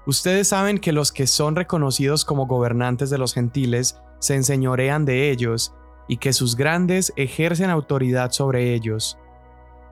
Ustedes 0.04 0.48
saben 0.48 0.78
que 0.78 0.90
los 0.90 1.12
que 1.12 1.28
son 1.28 1.54
reconocidos 1.54 2.24
como 2.24 2.46
gobernantes 2.46 3.08
de 3.08 3.18
los 3.18 3.34
gentiles 3.34 4.00
se 4.18 4.34
enseñorean 4.34 5.04
de 5.04 5.30
ellos, 5.30 5.74
y 6.08 6.16
que 6.16 6.32
sus 6.32 6.56
grandes 6.56 7.12
ejercen 7.14 7.70
autoridad 7.70 8.32
sobre 8.32 8.74
ellos. 8.74 9.16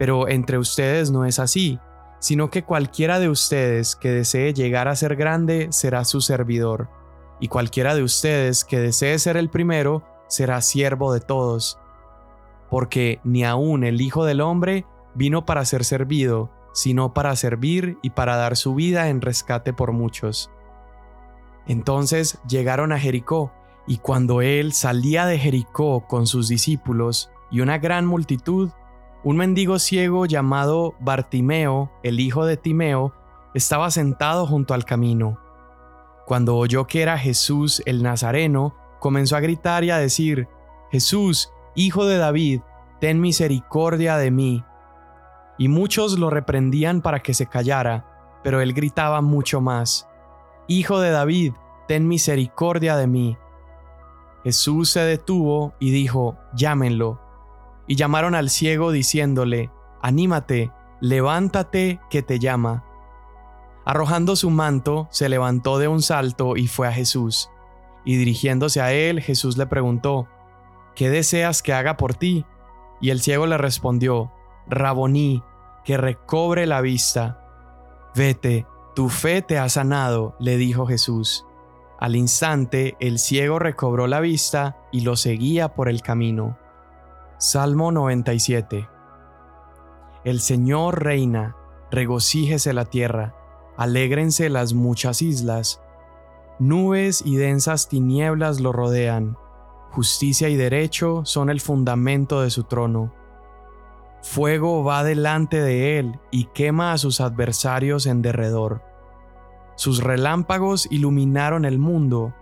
Pero 0.01 0.29
entre 0.29 0.59
ustedes 0.59 1.13
no 1.13 1.25
es 1.25 1.39
así, 1.39 1.79
sino 2.19 2.51
que 2.51 2.65
cualquiera 2.65 3.21
de 3.21 3.29
ustedes 3.29 3.95
que 3.95 4.11
desee 4.11 4.53
llegar 4.53 4.89
a 4.89 4.97
ser 4.97 5.15
grande 5.15 5.69
será 5.71 6.05
su 6.05 6.21
servidor, 6.21 6.89
y 7.39 7.47
cualquiera 7.47 7.95
de 7.95 8.03
ustedes 8.03 8.65
que 8.65 8.81
desee 8.81 9.17
ser 9.21 9.37
el 9.37 9.49
primero 9.49 10.03
será 10.27 10.61
siervo 10.61 11.13
de 11.13 11.21
todos. 11.21 11.80
Porque 12.71 13.21
ni 13.25 13.45
aun 13.45 13.85
el 13.85 14.01
Hijo 14.01 14.25
del 14.25 14.41
Hombre 14.41 14.87
vino 15.15 15.45
para 15.45 15.65
ser 15.65 15.85
servido, 15.85 16.51
sino 16.73 17.13
para 17.13 17.35
servir 17.37 17.99
y 18.03 18.11
para 18.11 18.37
dar 18.37 18.57
su 18.57 18.75
vida 18.75 19.09
en 19.09 19.21
rescate 19.21 19.73
por 19.73 19.93
muchos. 19.93 20.51
Entonces 21.67 22.41
llegaron 22.49 22.93
a 22.93 22.99
Jericó, 22.99 23.53
y 23.87 23.99
cuando 23.99 24.41
él 24.41 24.73
salía 24.73 25.27
de 25.27 25.39
Jericó 25.39 26.07
con 26.07 26.27
sus 26.27 26.49
discípulos 26.49 27.31
y 27.51 27.61
una 27.61 27.79
gran 27.79 28.07
multitud, 28.07 28.71
un 29.25 29.37
mendigo 29.37 29.79
ciego 29.79 30.27
llamado 30.27 30.95
Bartimeo, 31.01 31.91
el 32.03 32.21
hijo 32.21 32.47
de 32.47 32.57
Timeo, 32.57 33.13
estaba 33.55 33.91
sentado 33.91 34.47
junto 34.47 34.75
al 34.75 34.85
camino. 34.85 35.39
Cuando 36.27 36.57
oyó 36.57 36.87
que 36.87 37.03
era 37.03 37.19
Jesús 37.19 37.83
el 37.85 38.03
Nazareno, 38.03 38.77
comenzó 39.01 39.37
a 39.37 39.41
gritar 39.41 39.83
y 39.83 39.91
a 39.91 39.99
decir, 39.99 40.47
Jesús, 40.91 41.53
hijo 41.75 42.07
de 42.07 42.19
David, 42.19 42.61
ten 43.01 43.21
misericordia 43.21 44.17
de 44.17 44.31
mí 44.31 44.65
y 45.61 45.69
muchos 45.69 46.19
lo 46.19 46.31
reprendían 46.31 47.03
para 47.03 47.21
que 47.21 47.35
se 47.35 47.47
callara, 47.47 48.41
pero 48.43 48.63
él 48.63 48.73
gritaba 48.73 49.21
mucho 49.21 49.61
más, 49.61 50.09
Hijo 50.69 51.01
de 51.01 51.11
David, 51.11 51.53
ten 51.89 52.07
misericordia 52.07 52.97
de 52.97 53.09
mí. 53.09 53.37
Jesús 54.45 54.91
se 54.91 55.01
detuvo 55.01 55.75
y 55.81 55.91
dijo, 55.91 56.39
Llámenlo. 56.55 57.21
Y 57.89 57.97
llamaron 57.97 58.37
al 58.37 58.51
ciego 58.51 58.93
diciéndole, 58.93 59.73
Anímate, 60.01 60.73
levántate, 61.01 61.99
que 62.09 62.23
te 62.23 62.39
llama. 62.39 62.85
Arrojando 63.85 64.37
su 64.37 64.49
manto, 64.49 65.09
se 65.11 65.29
levantó 65.29 65.79
de 65.79 65.89
un 65.89 66.03
salto 66.03 66.57
y 66.57 66.69
fue 66.69 66.87
a 66.87 66.93
Jesús. 66.93 67.51
Y 68.05 68.17
dirigiéndose 68.17 68.81
a 68.81 68.93
él, 68.93 69.21
Jesús 69.21 69.59
le 69.59 69.67
preguntó, 69.67 70.29
¿Qué 71.01 71.09
deseas 71.09 71.63
que 71.63 71.73
haga 71.73 71.97
por 71.97 72.13
ti? 72.13 72.45
Y 73.01 73.09
el 73.09 73.23
ciego 73.23 73.47
le 73.47 73.57
respondió, 73.57 74.31
Raboní, 74.69 75.43
que 75.83 75.97
recobre 75.97 76.67
la 76.67 76.83
vista. 76.83 77.43
Vete, 78.15 78.67
tu 78.95 79.09
fe 79.09 79.41
te 79.41 79.57
ha 79.57 79.71
sanado, 79.71 80.37
le 80.39 80.59
dijo 80.59 80.85
Jesús. 80.85 81.47
Al 81.99 82.17
instante 82.17 82.99
el 83.01 83.19
ciego 83.19 83.59
recobró 83.59 84.09
la 84.09 84.21
vista 84.21 84.77
y 84.93 85.01
lo 85.01 85.17
seguía 85.17 85.73
por 85.73 85.89
el 85.89 86.03
camino. 86.03 86.59
Salmo 87.39 87.93
97 87.93 88.87
El 90.25 90.41
Señor 90.43 91.03
reina, 91.03 91.57
regocíjese 91.91 92.75
la 92.75 92.85
tierra, 92.85 93.35
alégrense 93.79 94.51
las 94.51 94.75
muchas 94.75 95.23
islas. 95.23 95.81
Nubes 96.59 97.23
y 97.25 97.37
densas 97.37 97.89
tinieblas 97.89 98.61
lo 98.61 98.73
rodean, 98.73 99.39
justicia 99.91 100.49
y 100.49 100.57
derecho 100.57 101.23
son 101.25 101.51
el 101.51 101.61
fundamento 101.61 102.43
de 102.43 102.51
su 102.51 102.65
trono. 102.65 103.13
Fuego 104.23 104.85
va 104.85 105.03
delante 105.03 105.61
de 105.61 105.99
él 105.99 106.19
y 106.31 106.45
quema 106.47 106.93
a 106.93 106.99
sus 106.99 107.21
adversarios 107.21 108.07
en 108.07 108.23
derredor. 108.23 108.83
Sus 109.77 110.03
relámpagos 110.03 110.87
iluminaron 110.91 111.65
el 111.65 111.79
mundo, 111.79 112.35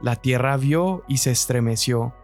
la 0.00 0.16
tierra 0.16 0.56
vio 0.56 1.04
y 1.06 1.18
se 1.18 1.30
estremeció. 1.30 2.14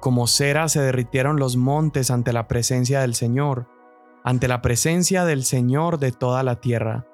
Como 0.00 0.26
cera 0.26 0.68
se 0.68 0.80
derritieron 0.80 1.38
los 1.38 1.56
montes 1.56 2.10
ante 2.10 2.32
la 2.32 2.48
presencia 2.48 3.00
del 3.00 3.14
Señor, 3.14 3.68
ante 4.24 4.48
la 4.48 4.62
presencia 4.62 5.24
del 5.24 5.44
Señor 5.44 5.98
de 5.98 6.10
toda 6.10 6.42
la 6.42 6.60
tierra. 6.60 7.06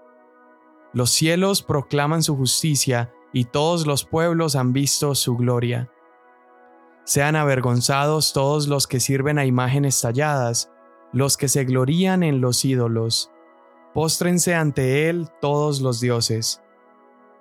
Los 0.95 1.11
cielos 1.11 1.63
proclaman 1.63 2.23
su 2.23 2.35
justicia 2.35 3.13
y 3.33 3.45
todos 3.45 3.87
los 3.87 4.07
pueblos 4.07 4.57
han 4.57 4.73
visto 4.73 5.15
su 5.15 5.37
gloria. 5.37 5.91
Sean 7.09 7.37
avergonzados 7.37 8.35
todos 8.35 8.69
los 8.69 8.87
que 8.87 9.01
sirven 9.01 9.39
a 9.39 9.47
imágenes 9.47 9.99
talladas, 9.99 10.71
los 11.15 11.39
que 11.39 11.49
se 11.49 11.65
glorían 11.65 12.23
en 12.23 12.43
los 12.43 12.67
ídolos. 12.67 13.31
Póstrense 13.95 14.55
ante 14.55 15.09
él 15.09 15.31
todos 15.41 15.81
los 15.81 16.01
dioses. 16.01 16.61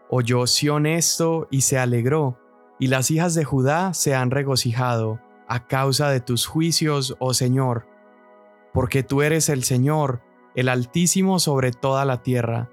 Oyó 0.10 0.48
Sión 0.48 0.86
esto 0.86 1.50
y 1.52 1.64
se 1.64 1.78
alegró, 1.78 2.40
y 2.80 2.88
las 2.88 3.12
hijas 3.12 3.36
de 3.36 3.44
Judá 3.44 3.94
se 3.94 4.16
han 4.16 4.32
regocijado, 4.32 5.20
a 5.50 5.68
causa 5.68 6.10
de 6.12 6.22
tus 6.22 6.46
juicios, 6.48 7.18
oh 7.20 7.34
Señor. 7.34 7.86
Porque 8.72 9.04
tú 9.04 9.22
eres 9.22 9.50
el 9.50 9.66
Señor, 9.66 10.22
el 10.56 10.70
Altísimo 10.70 11.40
sobre 11.40 11.74
toda 11.74 12.06
la 12.06 12.24
tierra, 12.24 12.70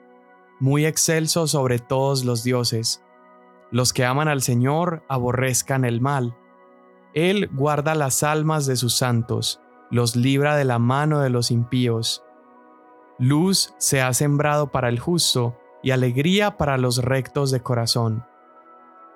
muy 0.61 0.87
excelso 0.87 1.49
sobre 1.49 1.81
todos 1.81 2.25
los 2.25 2.45
dioses. 2.45 3.03
Los 3.73 3.93
que 3.93 4.05
aman 4.05 4.29
al 4.29 4.43
Señor 4.43 5.03
aborrezcan 5.09 5.85
el 5.85 6.01
mal. 6.01 6.37
Él 7.14 7.49
guarda 7.52 7.94
las 7.94 8.23
almas 8.23 8.66
de 8.66 8.76
sus 8.76 8.94
santos, 8.94 9.61
los 9.90 10.16
libra 10.16 10.56
de 10.56 10.64
la 10.64 10.78
mano 10.78 11.21
de 11.21 11.30
los 11.30 11.50
impíos. 11.50 12.25
Luz 13.18 13.73
se 13.78 14.02
ha 14.02 14.12
sembrado 14.12 14.73
para 14.73 14.88
el 14.88 14.99
justo 14.99 15.56
y 15.83 15.92
alegría 15.92 16.56
para 16.56 16.76
los 16.76 16.99
rectos 16.99 17.52
de 17.52 17.62
corazón. 17.62 18.26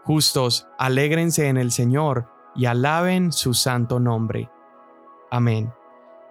Justos, 0.05 0.69
alégrense 0.79 1.49
en 1.49 1.57
el 1.57 1.73
Señor 1.73 2.29
y 2.55 2.67
alaben 2.67 3.33
su 3.33 3.53
santo 3.53 3.99
nombre. 3.99 4.49
Amén. 5.31 5.73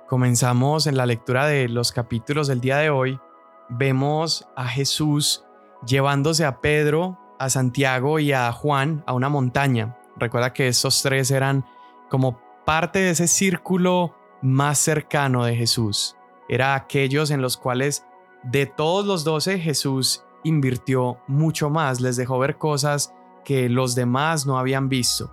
Comenzamos 0.07 0.87
en 0.87 0.95
la 0.95 1.05
lectura 1.05 1.47
de 1.47 1.67
los 1.67 1.91
capítulos 1.91 2.47
del 2.47 2.61
día 2.61 2.77
de 2.77 2.89
hoy. 2.89 3.19
Vemos 3.67 4.47
a 4.55 4.65
Jesús 4.65 5.43
llevándose 5.85 6.45
a 6.45 6.61
Pedro, 6.61 7.19
a 7.39 7.49
Santiago 7.49 8.19
y 8.19 8.31
a 8.31 8.51
Juan 8.53 9.03
a 9.05 9.13
una 9.13 9.27
montaña. 9.27 9.97
Recuerda 10.19 10.53
que 10.53 10.67
estos 10.67 11.01
tres 11.01 11.31
eran 11.31 11.65
como 12.09 12.39
parte 12.65 12.99
de 12.99 13.11
ese 13.11 13.27
círculo 13.27 14.15
más 14.41 14.79
cercano 14.79 15.45
de 15.45 15.55
Jesús. 15.55 16.15
Era 16.49 16.75
aquellos 16.75 17.31
en 17.31 17.41
los 17.41 17.57
cuales 17.57 18.05
de 18.43 18.65
todos 18.65 19.05
los 19.05 19.23
doce 19.23 19.59
Jesús 19.59 20.23
invirtió 20.43 21.19
mucho 21.27 21.69
más, 21.69 21.99
les 21.99 22.15
dejó 22.15 22.39
ver 22.39 22.57
cosas 22.57 23.13
que 23.43 23.69
los 23.69 23.95
demás 23.95 24.45
no 24.45 24.57
habían 24.57 24.89
visto. 24.89 25.31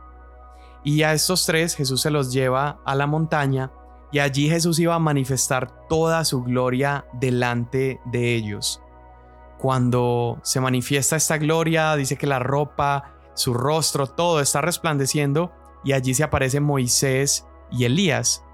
Y 0.83 1.03
a 1.03 1.13
estos 1.13 1.47
tres 1.47 1.75
Jesús 1.75 2.03
se 2.03 2.11
los 2.11 2.33
lleva 2.33 2.81
a 2.85 2.95
la 2.95 3.07
montaña 3.07 3.73
y 4.13 4.19
allí 4.19 4.49
Jesús 4.49 4.79
iba 4.79 4.95
a 4.95 5.01
manifestar 5.01 5.89
toda 5.89 6.25
su 6.25 6.43
gloria 6.43 7.07
delante 7.15 8.01
de 8.05 8.35
ellos. 8.35 8.81
Cuando 9.59 10.39
se 10.43 10.61
manifiesta 10.61 11.17
esta 11.17 11.39
gloria, 11.39 11.97
dice 11.97 12.17
que 12.17 12.27
la 12.27 12.39
ropa, 12.39 13.14
su 13.35 13.55
rostro, 13.55 14.07
todo 14.07 14.41
está 14.41 14.61
resplandeciendo 14.61 15.53
y 15.85 15.93
allí 15.93 16.15
se 16.15 16.25
aparece 16.25 16.61
Moisés 16.61 17.47
y 17.71 17.85
Elías 17.85 18.45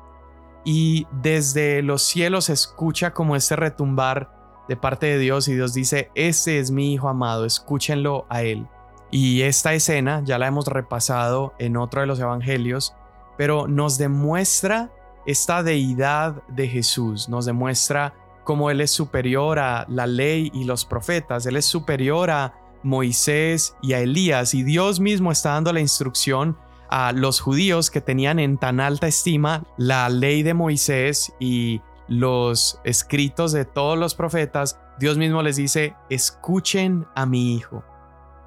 y 0.64 1.06
desde 1.10 1.82
los 1.82 2.02
cielos 2.02 2.46
se 2.46 2.52
escucha 2.52 3.12
como 3.12 3.36
este 3.36 3.56
retumbar 3.56 4.64
de 4.68 4.76
parte 4.76 5.06
de 5.06 5.18
Dios 5.18 5.48
y 5.48 5.54
Dios 5.54 5.74
dice, 5.74 6.10
este 6.14 6.58
es 6.58 6.70
mi 6.70 6.92
Hijo 6.92 7.08
amado, 7.08 7.44
escúchenlo 7.44 8.26
a 8.28 8.42
Él. 8.42 8.68
Y 9.10 9.42
esta 9.42 9.74
escena 9.74 10.22
ya 10.24 10.38
la 10.38 10.46
hemos 10.46 10.66
repasado 10.68 11.54
en 11.58 11.76
otro 11.76 12.02
de 12.02 12.06
los 12.06 12.20
evangelios, 12.20 12.94
pero 13.36 13.66
nos 13.66 13.98
demuestra 13.98 14.92
esta 15.26 15.62
deidad 15.62 16.42
de 16.48 16.68
Jesús, 16.68 17.28
nos 17.28 17.46
demuestra 17.46 18.14
cómo 18.44 18.70
Él 18.70 18.80
es 18.80 18.90
superior 18.90 19.58
a 19.58 19.86
la 19.88 20.06
ley 20.06 20.50
y 20.54 20.64
los 20.64 20.84
profetas, 20.84 21.46
Él 21.46 21.56
es 21.56 21.66
superior 21.66 22.30
a 22.30 22.54
Moisés 22.82 23.76
y 23.82 23.92
a 23.92 24.00
Elías, 24.00 24.54
y 24.54 24.62
Dios 24.62 25.00
mismo 25.00 25.32
está 25.32 25.50
dando 25.50 25.72
la 25.72 25.80
instrucción 25.80 26.56
a 26.88 27.12
los 27.12 27.40
judíos 27.40 27.90
que 27.90 28.00
tenían 28.00 28.38
en 28.38 28.58
tan 28.58 28.80
alta 28.80 29.06
estima 29.06 29.64
la 29.76 30.08
ley 30.08 30.42
de 30.42 30.54
Moisés 30.54 31.32
y 31.38 31.80
los 32.08 32.80
escritos 32.82 33.52
de 33.52 33.64
todos 33.64 33.96
los 33.96 34.16
profetas, 34.16 34.80
Dios 34.98 35.16
mismo 35.16 35.42
les 35.42 35.56
dice, 35.56 35.94
escuchen 36.10 37.06
a 37.14 37.24
mi 37.24 37.54
hijo. 37.54 37.84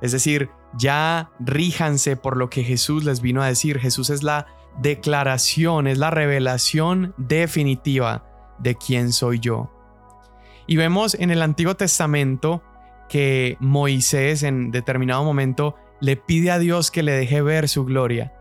Es 0.01 0.11
decir, 0.11 0.49
ya 0.77 1.31
ríjanse 1.39 2.17
por 2.17 2.35
lo 2.35 2.49
que 2.49 2.63
Jesús 2.63 3.05
les 3.05 3.21
vino 3.21 3.41
a 3.41 3.47
decir. 3.47 3.79
Jesús 3.79 4.09
es 4.09 4.21
la 4.21 4.47
declaración, 4.81 5.87
es 5.87 5.97
la 5.97 6.11
revelación 6.11 7.13
definitiva 7.17 8.25
de 8.59 8.75
quién 8.75 9.13
soy 9.13 9.39
yo. 9.39 9.71
Y 10.67 10.75
vemos 10.75 11.15
en 11.15 11.31
el 11.31 11.41
Antiguo 11.41 11.75
Testamento 11.75 12.61
que 13.09 13.57
Moisés 13.59 14.43
en 14.43 14.71
determinado 14.71 15.23
momento 15.23 15.75
le 15.99 16.17
pide 16.17 16.51
a 16.51 16.59
Dios 16.59 16.91
que 16.91 17.03
le 17.03 17.13
deje 17.13 17.41
ver 17.41 17.69
su 17.69 17.85
gloria. 17.85 18.33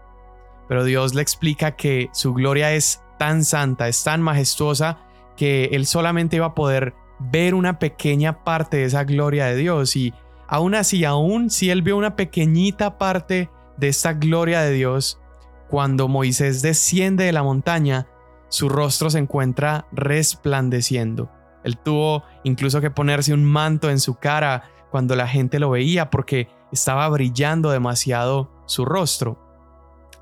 Pero 0.68 0.85
Dios 0.85 1.14
le 1.14 1.22
explica 1.22 1.77
que 1.77 2.09
su 2.12 2.35
gloria 2.35 2.72
es 2.72 3.03
tan 3.18 3.44
santa, 3.44 3.88
es 3.88 4.03
tan 4.03 4.22
majestuosa, 4.22 4.98
que 5.37 5.66
él 5.72 5.87
solamente 5.87 6.37
iba 6.37 6.46
a 6.46 6.55
poder 6.55 6.94
ver 7.18 7.55
una 7.55 7.79
pequeña 7.79 8.44
parte 8.44 8.79
de 8.79 8.85
esa 8.85 9.05
gloria 9.05 9.46
de 9.46 9.57
Dios. 9.57 9.94
Y 9.96 10.12
aún 10.48 10.75
así, 10.75 11.05
aún 11.05 11.51
si 11.51 11.70
él 11.70 11.83
vio 11.83 11.96
una 11.96 12.16
pequeñita 12.16 12.98
parte 12.98 13.51
de 13.77 13.88
esta 13.88 14.14
gloria 14.14 14.62
de 14.62 14.72
Dios, 14.72 15.20
cuando 15.68 16.09
Moisés 16.09 16.62
desciende 16.62 17.25
de 17.25 17.33
la 17.33 17.42
montaña, 17.42 18.07
su 18.48 18.68
rostro 18.68 19.09
se 19.09 19.18
encuentra 19.18 19.87
resplandeciendo. 19.92 21.31
Él 21.64 21.79
tuvo 21.79 22.25
incluso 22.44 22.81
que 22.81 22.90
ponerse 22.90 23.35
un 23.35 23.44
manto 23.44 23.90
en 23.90 24.01
su 24.01 24.14
cara 24.14 24.64
cuando 24.90 25.16
la 25.16 25.27
gente 25.27 25.59
lo 25.59 25.70
veía 25.70 26.11
porque 26.11 26.48
estaba 26.72 27.09
brillando 27.09 27.70
demasiado 27.70 28.51
su 28.66 28.85
rostro. 28.85 29.38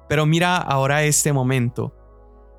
Pero 0.09 0.27
mira 0.27 0.57
ahora 0.57 1.05
este 1.05 1.33
momento. 1.33 1.95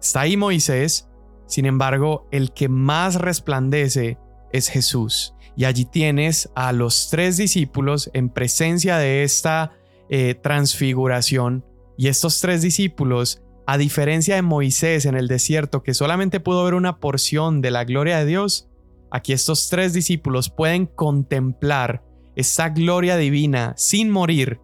Está 0.01 0.21
ahí 0.21 0.37
Moisés, 0.37 1.09
sin 1.45 1.65
embargo, 1.65 2.27
el 2.31 2.53
que 2.53 2.69
más 2.69 3.15
resplandece 3.15 4.17
es 4.53 4.69
Jesús. 4.69 5.35
Y 5.55 5.65
allí 5.65 5.85
tienes 5.85 6.49
a 6.55 6.71
los 6.71 7.09
tres 7.09 7.37
discípulos 7.37 8.09
en 8.13 8.29
presencia 8.29 8.97
de 8.97 9.23
esta 9.23 9.73
eh, 10.09 10.33
transfiguración. 10.33 11.65
Y 11.97 12.07
estos 12.07 12.39
tres 12.39 12.61
discípulos, 12.61 13.43
a 13.67 13.77
diferencia 13.77 14.35
de 14.35 14.41
Moisés 14.41 15.05
en 15.05 15.15
el 15.15 15.27
desierto, 15.27 15.83
que 15.83 15.93
solamente 15.93 16.39
pudo 16.39 16.63
ver 16.63 16.73
una 16.73 16.99
porción 16.99 17.61
de 17.61 17.71
la 17.71 17.83
gloria 17.83 18.19
de 18.19 18.25
Dios, 18.25 18.70
aquí 19.11 19.33
estos 19.33 19.69
tres 19.69 19.93
discípulos 19.93 20.49
pueden 20.49 20.85
contemplar 20.85 22.03
esa 22.35 22.69
gloria 22.69 23.17
divina 23.17 23.73
sin 23.77 24.09
morir, 24.09 24.61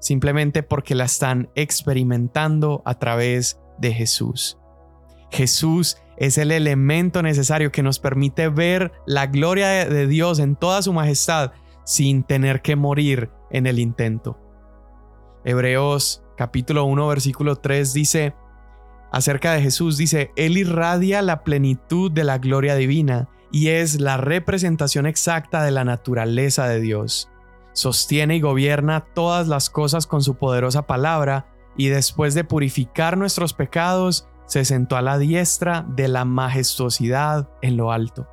simplemente 0.00 0.62
porque 0.62 0.94
la 0.94 1.04
están 1.04 1.50
experimentando 1.54 2.82
a 2.84 2.98
través 2.98 3.60
de 3.78 3.92
Jesús. 3.92 4.58
Jesús 5.30 5.98
es 6.16 6.38
el 6.38 6.52
elemento 6.52 7.22
necesario 7.22 7.70
que 7.70 7.82
nos 7.82 7.98
permite 7.98 8.48
ver 8.48 8.92
la 9.06 9.26
gloria 9.26 9.84
de 9.84 10.06
Dios 10.06 10.38
en 10.38 10.56
toda 10.56 10.82
su 10.82 10.92
majestad 10.92 11.52
sin 11.84 12.22
tener 12.22 12.62
que 12.62 12.76
morir 12.76 13.30
en 13.50 13.66
el 13.66 13.78
intento. 13.78 14.38
Hebreos 15.44 16.22
capítulo 16.36 16.84
1 16.84 17.08
versículo 17.08 17.56
3 17.56 17.92
dice 17.92 18.34
acerca 19.10 19.54
de 19.54 19.62
Jesús, 19.62 19.96
dice, 19.96 20.32
Él 20.36 20.58
irradia 20.58 21.22
la 21.22 21.42
plenitud 21.42 22.12
de 22.12 22.24
la 22.24 22.38
gloria 22.38 22.74
divina 22.74 23.28
y 23.50 23.68
es 23.68 24.00
la 24.00 24.16
representación 24.16 25.06
exacta 25.06 25.62
de 25.62 25.70
la 25.70 25.84
naturaleza 25.84 26.68
de 26.68 26.80
Dios. 26.80 27.30
Sostiene 27.72 28.36
y 28.36 28.40
gobierna 28.40 29.06
todas 29.14 29.48
las 29.48 29.70
cosas 29.70 30.06
con 30.06 30.22
su 30.22 30.34
poderosa 30.34 30.86
palabra 30.86 31.46
y 31.76 31.88
después 31.88 32.34
de 32.34 32.44
purificar 32.44 33.16
nuestros 33.16 33.54
pecados, 33.54 34.28
se 34.46 34.64
sentó 34.64 34.96
a 34.96 35.02
la 35.02 35.18
diestra 35.18 35.86
de 35.88 36.08
la 36.08 36.24
majestuosidad 36.24 37.48
en 37.62 37.76
lo 37.76 37.92
alto. 37.92 38.26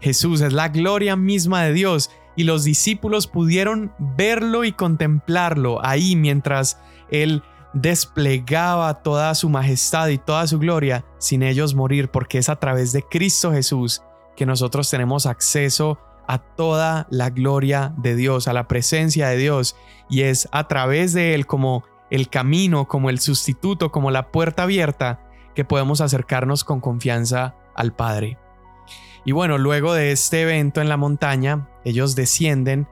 Jesús 0.00 0.40
es 0.40 0.52
la 0.52 0.68
gloria 0.68 1.16
misma 1.16 1.62
de 1.62 1.72
Dios 1.72 2.10
y 2.34 2.44
los 2.44 2.64
discípulos 2.64 3.26
pudieron 3.26 3.92
verlo 3.98 4.64
y 4.64 4.72
contemplarlo 4.72 5.84
ahí 5.84 6.16
mientras 6.16 6.80
Él 7.10 7.42
desplegaba 7.74 9.02
toda 9.02 9.34
su 9.34 9.48
majestad 9.48 10.08
y 10.08 10.18
toda 10.18 10.46
su 10.46 10.58
gloria 10.58 11.04
sin 11.18 11.42
ellos 11.42 11.74
morir, 11.74 12.10
porque 12.10 12.38
es 12.38 12.48
a 12.48 12.56
través 12.56 12.92
de 12.92 13.02
Cristo 13.02 13.52
Jesús 13.52 14.02
que 14.38 14.46
nosotros 14.46 14.88
tenemos 14.88 15.26
acceso 15.26 15.98
a 16.28 16.38
toda 16.38 17.08
la 17.10 17.30
gloria 17.30 17.92
de 17.96 18.14
Dios, 18.14 18.46
a 18.46 18.52
la 18.52 18.68
presencia 18.68 19.26
de 19.28 19.36
Dios, 19.36 19.74
y 20.08 20.22
es 20.22 20.48
a 20.52 20.68
través 20.68 21.12
de 21.12 21.34
Él 21.34 21.44
como 21.44 21.82
el 22.08 22.28
camino, 22.28 22.86
como 22.86 23.10
el 23.10 23.18
sustituto, 23.18 23.90
como 23.90 24.12
la 24.12 24.30
puerta 24.30 24.62
abierta, 24.62 25.20
que 25.56 25.64
podemos 25.64 26.00
acercarnos 26.00 26.62
con 26.62 26.80
confianza 26.80 27.56
al 27.74 27.92
Padre. 27.92 28.38
Y 29.24 29.32
bueno, 29.32 29.58
luego 29.58 29.92
de 29.92 30.12
este 30.12 30.42
evento 30.42 30.80
en 30.80 30.88
la 30.88 30.96
montaña, 30.96 31.68
ellos 31.84 32.14
descienden 32.14 32.86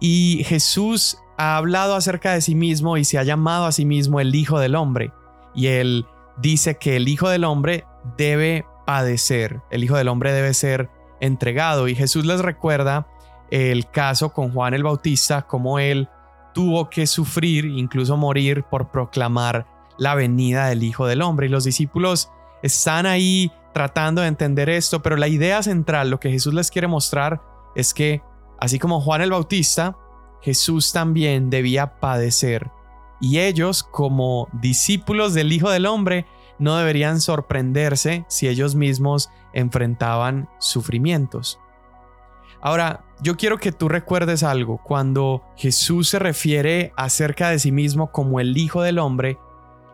y 0.00 0.44
Jesús 0.44 1.16
ha 1.38 1.56
hablado 1.56 1.94
acerca 1.94 2.34
de 2.34 2.42
sí 2.42 2.54
mismo 2.54 2.98
y 2.98 3.04
se 3.04 3.16
ha 3.16 3.22
llamado 3.22 3.64
a 3.64 3.72
sí 3.72 3.86
mismo 3.86 4.20
el 4.20 4.34
Hijo 4.34 4.58
del 4.58 4.74
Hombre. 4.74 5.12
Y 5.54 5.68
él 5.68 6.04
dice 6.42 6.76
que 6.76 6.96
el 6.96 7.08
Hijo 7.08 7.30
del 7.30 7.44
Hombre 7.44 7.86
debe 8.18 8.66
padecer, 8.84 9.60
el 9.70 9.84
Hijo 9.84 9.96
del 9.96 10.08
Hombre 10.08 10.32
debe 10.32 10.54
ser 10.54 10.90
entregado. 11.20 11.88
Y 11.88 11.94
Jesús 11.94 12.24
les 12.24 12.40
recuerda 12.40 13.06
el 13.50 13.90
caso 13.90 14.32
con 14.32 14.52
Juan 14.52 14.74
el 14.74 14.82
Bautista, 14.82 15.42
como 15.42 15.78
él 15.78 16.08
tuvo 16.54 16.90
que 16.90 17.06
sufrir, 17.06 17.64
incluso 17.64 18.16
morir 18.16 18.64
por 18.64 18.90
proclamar 18.90 19.66
la 19.98 20.14
venida 20.14 20.66
del 20.68 20.82
Hijo 20.82 21.06
del 21.06 21.22
Hombre. 21.22 21.46
Y 21.46 21.50
los 21.50 21.64
discípulos 21.64 22.30
están 22.62 23.06
ahí 23.06 23.52
tratando 23.72 24.22
de 24.22 24.28
entender 24.28 24.68
esto, 24.68 25.02
pero 25.02 25.16
la 25.16 25.28
idea 25.28 25.62
central, 25.62 26.10
lo 26.10 26.18
que 26.18 26.30
Jesús 26.30 26.54
les 26.54 26.70
quiere 26.70 26.88
mostrar, 26.88 27.40
es 27.76 27.94
que, 27.94 28.22
así 28.58 28.78
como 28.78 29.00
Juan 29.00 29.20
el 29.20 29.30
Bautista, 29.30 29.96
Jesús 30.42 30.92
también 30.92 31.50
debía 31.50 32.00
padecer. 32.00 32.70
Y 33.20 33.38
ellos, 33.38 33.82
como 33.82 34.48
discípulos 34.52 35.34
del 35.34 35.52
Hijo 35.52 35.70
del 35.70 35.86
Hombre, 35.86 36.26
no 36.60 36.76
deberían 36.76 37.20
sorprenderse 37.20 38.24
si 38.28 38.46
ellos 38.46 38.76
mismos 38.76 39.30
enfrentaban 39.52 40.48
sufrimientos. 40.58 41.58
Ahora, 42.60 43.04
yo 43.22 43.36
quiero 43.36 43.58
que 43.58 43.72
tú 43.72 43.88
recuerdes 43.88 44.42
algo. 44.42 44.78
Cuando 44.78 45.42
Jesús 45.56 46.10
se 46.10 46.18
refiere 46.18 46.92
acerca 46.96 47.48
de 47.48 47.58
sí 47.58 47.72
mismo 47.72 48.12
como 48.12 48.38
el 48.38 48.56
Hijo 48.56 48.82
del 48.82 48.98
Hombre, 48.98 49.38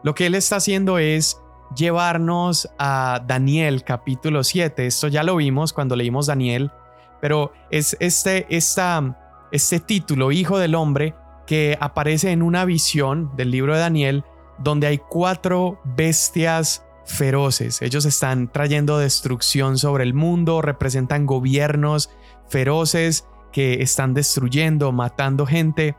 lo 0.02 0.14
que 0.14 0.26
él 0.26 0.34
está 0.34 0.56
haciendo 0.56 0.98
es 0.98 1.40
llevarnos 1.74 2.68
a 2.78 3.22
Daniel 3.26 3.84
capítulo 3.84 4.44
7. 4.44 4.86
Esto 4.86 5.08
ya 5.08 5.22
lo 5.22 5.36
vimos 5.36 5.72
cuando 5.72 5.96
leímos 5.96 6.26
Daniel, 6.26 6.70
pero 7.20 7.52
es 7.70 7.96
este, 8.00 8.46
este 8.50 9.80
título, 9.80 10.32
Hijo 10.32 10.58
del 10.58 10.74
Hombre, 10.74 11.14
que 11.46 11.78
aparece 11.80 12.32
en 12.32 12.42
una 12.42 12.64
visión 12.64 13.30
del 13.36 13.52
libro 13.52 13.74
de 13.74 13.80
Daniel, 13.80 14.24
donde 14.58 14.86
hay 14.86 14.98
cuatro 14.98 15.80
bestias 15.84 16.84
feroces. 17.04 17.82
Ellos 17.82 18.04
están 18.04 18.52
trayendo 18.52 18.98
destrucción 18.98 19.78
sobre 19.78 20.04
el 20.04 20.14
mundo, 20.14 20.62
representan 20.62 21.26
gobiernos 21.26 22.10
feroces 22.48 23.26
que 23.52 23.82
están 23.82 24.14
destruyendo, 24.14 24.92
matando 24.92 25.46
gente. 25.46 25.96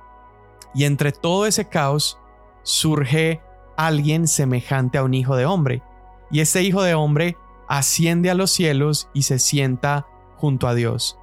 Y 0.74 0.84
entre 0.84 1.12
todo 1.12 1.46
ese 1.46 1.70
caos 1.70 2.20
surge 2.64 3.42
alguien 3.78 4.28
semejante 4.28 4.98
a 4.98 5.04
un 5.04 5.14
hijo 5.14 5.36
de 5.36 5.46
hombre. 5.46 5.82
Y 6.30 6.42
ese 6.42 6.64
hijo 6.64 6.84
de 6.84 6.94
hombre 6.94 7.38
asciende 7.68 8.30
a 8.30 8.36
los 8.36 8.52
cielos 8.52 9.10
y 9.14 9.24
se 9.24 9.40
sienta 9.40 10.08
junto 10.36 10.68
a 10.68 10.76
Dios. 10.76 11.18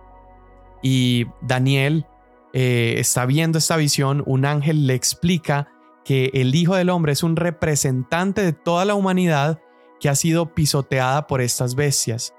Y 0.83 1.27
Daniel 1.41 2.07
eh, 2.53 2.95
está 2.99 3.27
viendo 3.27 3.59
esta 3.59 3.77
visión, 3.77 4.23
un 4.27 4.45
ángel 4.45 4.87
le 4.87 4.95
explica 4.95 5.69
que 6.05 6.31
el 6.35 6.55
Hijo 6.55 6.75
del 6.75 6.91
Hombre 6.91 7.13
es 7.13 7.23
un 7.23 7.37
representante 7.37 8.43
de 8.43 8.53
toda 8.53 8.85
la 8.85 8.95
humanidad 8.95 9.61
que 10.01 10.09
ha 10.09 10.15
sido 10.15 10.55
pisoteada 10.55 11.27
por 11.27 11.41
estas 11.41 11.75
bestias. 11.75 12.35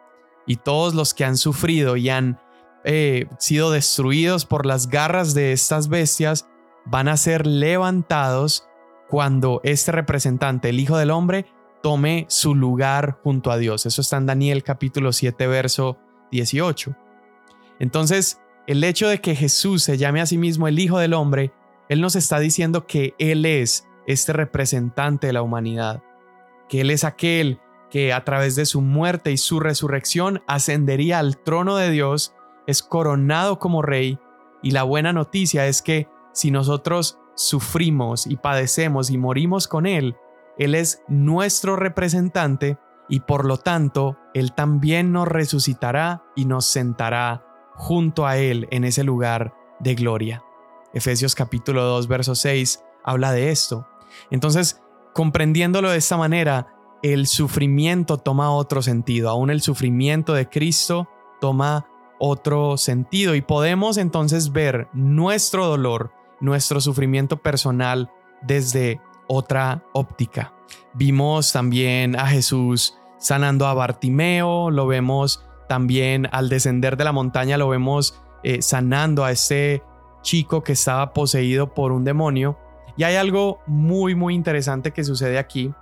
Y 0.46 0.58
todos 0.58 0.94
los 0.94 1.14
que 1.14 1.26
han 1.26 1.38
sufrido 1.38 1.98
y 1.98 2.10
han 2.10 2.40
eh, 2.84 3.26
sido 3.40 3.72
destruidos 3.72 4.46
por 4.46 4.66
las 4.66 4.90
garras 4.90 5.34
de 5.34 5.52
estas 5.52 5.88
bestias 5.90 6.48
van 6.86 7.08
a 7.08 7.18
ser 7.18 7.48
levantados 7.48 8.68
cuando 9.10 9.62
este 9.64 9.92
representante, 9.92 10.70
el 10.70 10.80
Hijo 10.80 10.98
del 10.98 11.10
Hombre, 11.12 11.48
tome 11.82 12.26
su 12.30 12.54
lugar 12.56 13.20
junto 13.24 13.52
a 13.52 13.58
Dios. 13.58 13.86
Eso 13.86 14.02
está 14.02 14.18
en 14.18 14.28
Daniel 14.28 14.64
capítulo 14.64 15.12
7, 15.12 15.48
verso 15.48 15.98
18. 16.32 16.96
Entonces, 17.80 18.40
el 18.68 18.84
hecho 18.84 19.08
de 19.08 19.22
que 19.22 19.36
Jesús 19.36 19.84
se 19.84 19.98
llame 19.98 20.22
a 20.22 20.26
sí 20.26 20.38
mismo 20.38 20.68
el 20.68 20.80
Hijo 20.80 21.00
del 21.00 21.14
Hombre, 21.14 21.52
Él 21.90 22.02
nos 22.02 22.16
está 22.16 22.40
diciendo 22.40 22.88
que 22.88 23.14
Él 23.20 23.46
es 23.46 23.88
este 24.08 24.34
representante 24.34 25.28
de 25.28 25.34
la 25.34 25.42
humanidad, 25.42 26.04
que 26.70 26.82
Él 26.82 26.92
es 26.92 27.04
aquel 27.04 27.60
que 27.90 28.14
a 28.14 28.24
través 28.24 28.56
de 28.56 28.66
su 28.66 28.82
muerte 28.82 29.32
y 29.32 29.38
su 29.38 29.60
resurrección 29.60 30.44
ascendería 30.48 31.20
al 31.20 31.38
trono 31.38 31.78
de 31.78 31.92
Dios, 31.92 32.34
es 32.68 32.82
coronado 32.82 33.60
como 33.60 33.82
rey, 33.82 34.20
y 34.64 34.72
la 34.72 34.84
buena 34.84 35.14
noticia 35.14 35.68
es 35.68 35.82
que 35.82 36.10
si 36.34 36.52
nosotros 36.52 37.20
sufrimos 37.36 38.26
y 38.28 38.38
padecemos 38.38 39.12
y 39.12 39.18
morimos 39.18 39.68
con 39.68 39.86
Él, 39.86 40.16
Él 40.58 40.74
es 40.74 41.04
nuestro 41.08 41.76
representante 41.76 42.78
y 43.08 43.20
por 43.22 43.46
lo 43.46 43.58
tanto 43.58 44.18
Él 44.34 44.54
también 44.54 45.12
nos 45.12 45.28
resucitará 45.28 46.24
y 46.36 46.46
nos 46.46 46.66
sentará 46.66 47.46
junto 47.76 48.26
a 48.26 48.38
Él 48.38 48.68
en 48.72 48.84
ese 48.84 49.04
lugar 49.04 49.54
de 49.80 49.96
gloria. 49.96 50.45
Efesios 50.96 51.36
capítulo 51.36 51.84
2, 51.84 52.08
verso 52.08 52.34
6 52.34 52.84
habla 53.04 53.32
de 53.34 53.52
esto. 53.52 53.88
Entonces, 54.32 54.82
comprendiéndolo 55.14 55.92
de 55.92 55.98
esta 55.98 56.18
manera, 56.18 56.74
el 57.04 57.28
sufrimiento 57.28 58.18
toma 58.18 58.50
otro 58.50 58.82
sentido, 58.82 59.30
aún 59.30 59.52
el 59.52 59.62
sufrimiento 59.62 60.34
de 60.34 60.50
Cristo 60.50 61.08
toma 61.40 61.86
otro 62.18 62.78
sentido 62.78 63.36
y 63.36 63.42
podemos 63.42 63.98
entonces 63.98 64.54
ver 64.54 64.88
nuestro 64.94 65.68
dolor, 65.68 66.14
nuestro 66.40 66.80
sufrimiento 66.80 67.38
personal 67.38 68.10
desde 68.42 69.02
otra 69.28 69.84
óptica. 69.94 70.54
Vimos 70.94 71.52
también 71.52 72.18
a 72.18 72.28
Jesús 72.28 72.98
sanando 73.18 73.68
a 73.68 73.74
Bartimeo, 73.74 74.72
lo 74.72 74.88
vemos 74.88 75.46
también 75.68 76.30
al 76.32 76.48
descender 76.48 76.96
de 76.96 77.04
la 77.04 77.12
montaña 77.12 77.58
lo 77.58 77.68
vemos 77.68 78.22
eh, 78.44 78.62
sanando 78.62 79.26
a 79.26 79.32
ese 79.32 79.84
chico 80.26 80.64
que 80.64 80.74
estaba 80.74 81.14
poseído 81.14 81.74
por 81.74 81.92
un 81.92 82.04
demonio. 82.04 82.58
Y 82.98 83.04
hay 83.04 83.16
algo 83.16 83.60
muy 83.68 84.16
muy 84.16 84.34
interesante 84.34 84.92
que 84.92 85.04
sucede 85.04 85.38
aquí, 85.38 85.74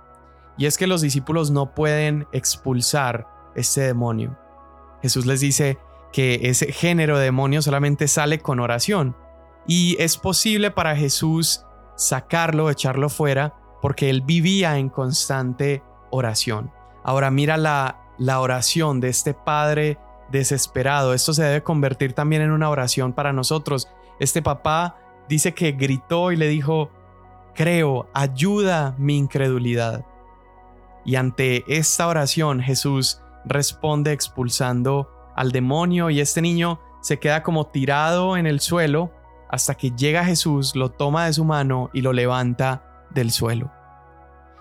y 0.56 0.66
es 0.66 0.78
que 0.78 0.86
los 0.86 1.00
discípulos 1.00 1.50
no 1.50 1.74
pueden 1.74 2.26
expulsar 2.32 3.26
este 3.56 3.80
demonio. 3.80 4.38
Jesús 5.02 5.26
les 5.26 5.40
dice 5.40 5.78
que 6.12 6.40
ese 6.44 6.72
género 6.72 7.18
de 7.18 7.24
demonio 7.24 7.62
solamente 7.62 8.06
sale 8.06 8.38
con 8.38 8.60
oración, 8.60 9.16
y 9.66 9.96
es 9.98 10.16
posible 10.16 10.70
para 10.70 10.94
Jesús 10.94 11.64
sacarlo, 11.96 12.70
echarlo 12.70 13.08
fuera, 13.08 13.54
porque 13.80 14.10
él 14.10 14.22
vivía 14.22 14.78
en 14.78 14.88
constante 14.88 15.82
oración. 16.10 16.70
Ahora 17.02 17.30
mira 17.30 17.56
la 17.56 18.04
la 18.18 18.40
oración 18.40 19.00
de 19.00 19.08
este 19.08 19.34
Padre 19.34 19.98
desesperado. 20.30 21.14
Esto 21.14 21.32
se 21.32 21.44
debe 21.44 21.62
convertir 21.62 22.12
también 22.12 22.42
en 22.42 22.52
una 22.52 22.70
oración 22.70 23.12
para 23.12 23.32
nosotros. 23.32 23.88
Este 24.18 24.42
papá 24.42 24.98
dice 25.28 25.54
que 25.54 25.72
gritó 25.72 26.32
y 26.32 26.36
le 26.36 26.48
dijo, 26.48 26.90
creo, 27.54 28.08
ayuda 28.14 28.94
mi 28.98 29.16
incredulidad. 29.16 30.04
Y 31.04 31.16
ante 31.16 31.64
esta 31.68 32.08
oración 32.08 32.60
Jesús 32.60 33.20
responde 33.44 34.12
expulsando 34.12 35.10
al 35.36 35.52
demonio 35.52 36.10
y 36.10 36.20
este 36.20 36.40
niño 36.40 36.80
se 37.02 37.18
queda 37.18 37.42
como 37.42 37.66
tirado 37.66 38.36
en 38.36 38.46
el 38.46 38.60
suelo 38.60 39.12
hasta 39.50 39.74
que 39.74 39.90
llega 39.90 40.24
Jesús, 40.24 40.74
lo 40.74 40.90
toma 40.90 41.26
de 41.26 41.32
su 41.32 41.44
mano 41.44 41.90
y 41.92 42.00
lo 42.00 42.12
levanta 42.12 43.06
del 43.10 43.30
suelo. 43.30 43.70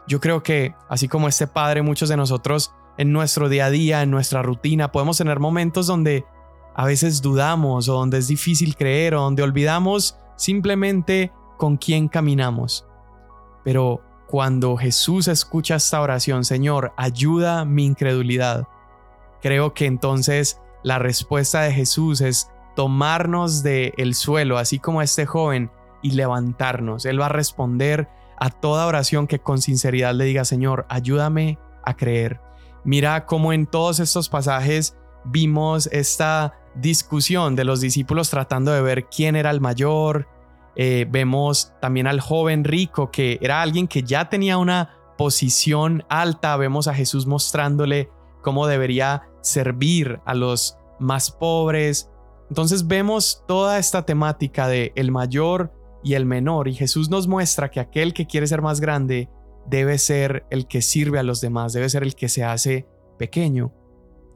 Yo 0.08 0.20
creo 0.20 0.44
que, 0.44 0.76
así 0.89 1.08
como 1.08 1.28
este 1.28 1.48
padre, 1.48 1.82
muchos 1.82 2.10
de 2.10 2.18
nosotros 2.18 2.74
en 2.98 3.12
nuestro 3.12 3.50
día 3.50 3.66
a 3.66 3.70
día, 3.70 4.02
en 4.02 4.12
nuestra 4.12 4.42
rutina, 4.42 4.92
podemos 4.92 5.18
tener 5.18 5.39
momentos 5.39 5.88
donde 5.88 6.26
a 6.76 6.86
veces 6.86 7.22
dudamos 7.22 7.90
o 7.90 7.94
donde 7.94 8.18
es 8.18 8.28
difícil 8.28 8.76
creer 8.76 9.16
o 9.16 9.22
donde 9.22 9.44
olvidamos 9.44 10.18
simplemente 10.36 11.32
con 11.58 11.78
quién 11.78 12.08
caminamos. 12.08 12.88
Pero 13.64 14.02
cuando 14.28 14.76
Jesús 14.78 15.28
escucha 15.28 15.76
esta 15.76 16.02
oración, 16.02 16.44
Señor, 16.44 16.94
ayuda 16.98 17.66
mi 17.66 17.86
incredulidad, 17.86 18.68
creo 19.42 19.74
que 19.74 19.86
entonces 19.86 20.60
la 20.84 21.00
respuesta 21.00 21.62
de 21.62 21.72
Jesús 21.72 22.22
es 22.22 22.50
tomarnos 22.76 23.62
del 23.64 23.94
el 23.98 24.16
suelo, 24.16 24.58
así 24.58 24.80
como 24.80 25.02
este 25.02 25.26
joven, 25.26 25.72
y 26.02 26.12
levantarnos. 26.12 27.06
Él 27.06 27.22
va 27.22 27.28
a 27.28 27.30
responder 27.30 28.10
a 28.38 28.50
toda 28.50 28.88
oración 28.88 29.28
que 29.28 29.40
con 29.40 29.62
sinceridad 29.62 30.14
le 30.14 30.26
diga, 30.26 30.44
Señor, 30.44 30.86
ayúdame 30.90 31.58
a 31.86 31.96
creer. 31.96 32.42
Mira 32.84 33.26
cómo 33.26 33.54
en 33.54 33.66
todos 33.66 34.00
estos 34.00 34.28
pasajes 34.28 34.98
vimos 35.24 35.88
esta 35.92 36.54
discusión 36.76 37.56
de 37.56 37.64
los 37.64 37.82
discípulos 37.82 38.30
tratando 38.30 38.72
de 38.72 38.82
ver 38.82 39.06
quién 39.06 39.36
era 39.36 39.52
el 39.52 39.62
mayor. 39.62 40.28
Eh, 40.76 41.06
vemos 41.10 41.74
también 41.82 42.08
al 42.08 42.20
joven 42.20 42.64
rico 42.64 43.12
que 43.12 43.38
era 43.42 43.62
alguien 43.62 43.88
que 43.88 44.04
ya 44.04 44.30
tenía 44.30 44.58
una 44.58 44.98
posición 45.18 46.04
alta. 46.10 46.58
Vemos 46.58 46.88
a 46.88 46.94
Jesús 46.94 47.28
mostrándole 47.28 48.10
cómo 48.42 48.68
debería 48.68 49.24
servir 49.42 50.20
a 50.26 50.34
los 50.34 50.78
más 51.00 51.32
pobres. 51.32 52.10
Entonces 52.50 52.88
vemos 52.88 53.44
toda 53.48 53.80
esta 53.80 54.06
temática 54.06 54.68
de 54.68 54.92
el 54.96 55.12
mayor 55.12 55.72
y 56.04 56.16
el 56.16 56.26
menor 56.26 56.68
y 56.68 56.74
Jesús 56.74 57.10
nos 57.10 57.28
muestra 57.28 57.72
que 57.72 57.80
aquel 57.80 58.14
que 58.14 58.28
quiere 58.28 58.48
ser 58.48 58.62
más 58.62 58.82
grande 58.82 59.30
debe 59.66 59.98
ser 59.98 60.46
el 60.50 60.68
que 60.68 60.82
sirve 60.82 61.20
a 61.20 61.24
los 61.24 61.40
demás, 61.40 61.74
debe 61.74 61.90
ser 61.90 62.04
el 62.04 62.16
que 62.16 62.30
se 62.30 62.44
hace 62.44 62.88
pequeño. 63.18 63.74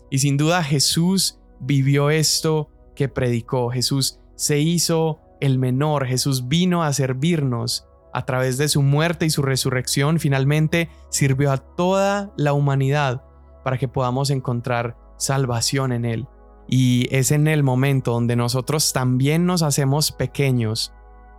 Y 0.10 0.20
sin 0.20 0.38
duda 0.38 0.64
Jesús 0.64 1.40
vivió 1.60 2.10
esto 2.10 2.70
que 2.96 3.10
predicó. 3.10 3.70
Jesús 3.70 4.20
se 4.36 4.60
hizo 4.60 5.20
el 5.40 5.60
menor, 5.60 6.06
Jesús 6.06 6.48
vino 6.48 6.84
a 6.84 6.94
servirnos 6.94 7.88
a 8.14 8.26
través 8.26 8.58
de 8.58 8.68
su 8.68 8.82
muerte 8.82 9.26
y 9.26 9.30
su 9.30 9.44
resurrección, 9.44 10.20
finalmente 10.20 10.90
sirvió 11.10 11.52
a 11.52 11.58
toda 11.58 12.32
la 12.36 12.54
humanidad 12.54 13.24
para 13.64 13.78
que 13.78 13.88
podamos 13.88 14.30
encontrar 14.32 14.98
salvación 15.18 15.92
en 15.92 16.06
Él. 16.06 16.28
Y 16.68 17.08
es 17.16 17.32
en 17.32 17.48
el 17.48 17.64
momento 17.64 18.14
donde 18.14 18.36
nosotros 18.36 18.92
también 18.92 19.46
nos 19.46 19.62
hacemos 19.62 20.12
pequeños, 20.12 20.94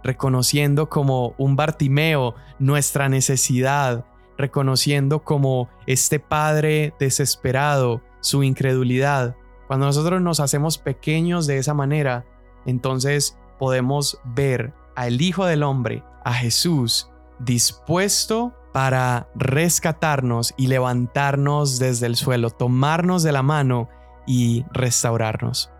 reconociendo 0.05 0.89
como 0.89 1.35
un 1.39 1.57
Bartimeo 1.57 2.35
nuestra 2.59 3.09
necesidad, 3.09 4.05
reconociendo 4.37 5.25
como 5.25 5.69
este 5.87 6.21
Padre 6.21 6.95
desesperado 7.01 8.03
su 8.21 8.43
incredulidad. 8.43 9.37
Cuando 9.69 9.87
nosotros 9.87 10.21
nos 10.23 10.41
hacemos 10.41 10.79
pequeños 10.79 11.47
de 11.47 11.59
esa 11.59 11.75
manera, 11.75 12.25
entonces 12.65 13.39
podemos 13.59 14.19
ver 14.25 14.73
al 14.97 15.21
Hijo 15.21 15.45
del 15.45 15.63
Hombre, 15.63 16.03
a 16.25 16.33
Jesús, 16.33 17.11
dispuesto 17.39 18.55
para 18.73 19.29
rescatarnos 19.35 20.55
y 20.57 20.69
levantarnos 20.69 21.79
desde 21.79 22.07
el 22.07 22.17
suelo, 22.17 22.51
tomarnos 22.51 23.23
de 23.23 23.33
la 23.33 23.43
mano 23.43 23.91
y 24.27 24.65
restaurarnos. 24.73 25.71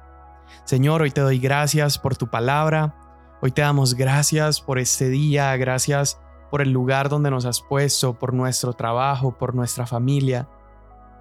Señor, 0.65 1.03
hoy 1.03 1.11
te 1.11 1.23
doy 1.23 1.39
gracias 1.39 1.99
por 1.99 2.17
tu 2.17 2.29
palabra, 2.29 2.95
hoy 3.41 3.53
te 3.53 3.63
damos 3.63 3.95
gracias 3.95 4.61
por 4.61 4.79
este 4.79 5.09
día, 5.09 5.57
gracias 5.57 6.21
por 6.51 6.61
el 6.61 6.73
lugar 6.73 7.09
donde 7.09 7.31
nos 7.31 7.47
has 7.47 7.63
puesto, 7.63 8.19
por 8.19 8.35
nuestro 8.35 8.75
trabajo, 8.75 9.37
por 9.37 9.55
nuestra 9.55 9.87
familia. 9.87 10.47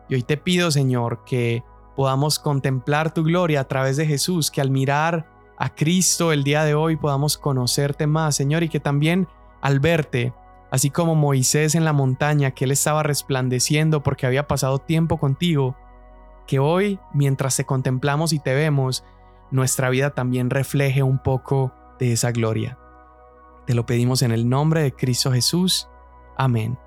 Y 0.10 0.16
hoy 0.16 0.24
te 0.24 0.38
pido, 0.38 0.72
Señor, 0.72 1.24
que 1.26 1.64
podamos 1.98 2.38
contemplar 2.38 3.12
tu 3.12 3.24
gloria 3.24 3.62
a 3.62 3.68
través 3.68 3.98
de 3.98 4.06
Jesús, 4.06 4.52
que 4.52 4.62
al 4.62 4.70
mirar 4.70 5.26
a 5.58 5.74
Cristo 5.74 6.32
el 6.32 6.44
día 6.44 6.64
de 6.64 6.76
hoy 6.76 6.96
podamos 6.96 7.40
conocerte 7.40 8.06
más, 8.06 8.36
Señor, 8.36 8.62
y 8.62 8.70
que 8.70 8.80
también 8.80 9.28
al 9.62 9.80
verte, 9.80 10.32
así 10.70 10.92
como 10.92 11.16
Moisés 11.16 11.74
en 11.74 11.86
la 11.86 11.94
montaña, 11.94 12.52
que 12.52 12.66
él 12.66 12.72
estaba 12.72 13.02
resplandeciendo 13.02 14.04
porque 14.04 14.28
había 14.28 14.48
pasado 14.48 14.78
tiempo 14.78 15.18
contigo, 15.18 15.76
que 16.46 16.60
hoy, 16.60 17.00
mientras 17.16 17.58
te 17.58 17.66
contemplamos 17.66 18.32
y 18.32 18.38
te 18.38 18.54
vemos, 18.54 19.04
nuestra 19.50 19.90
vida 19.90 20.12
también 20.12 20.52
refleje 20.52 21.02
un 21.02 21.18
poco 21.18 21.74
de 21.98 22.14
esa 22.14 22.32
gloria. 22.32 22.78
Te 23.66 23.74
lo 23.74 23.88
pedimos 23.88 24.22
en 24.22 24.32
el 24.32 24.48
nombre 24.48 24.84
de 24.84 24.94
Cristo 24.94 25.32
Jesús. 25.32 25.90
Amén. 26.38 26.78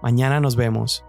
Mañana 0.00 0.40
nos 0.40 0.56
vemos. 0.56 1.05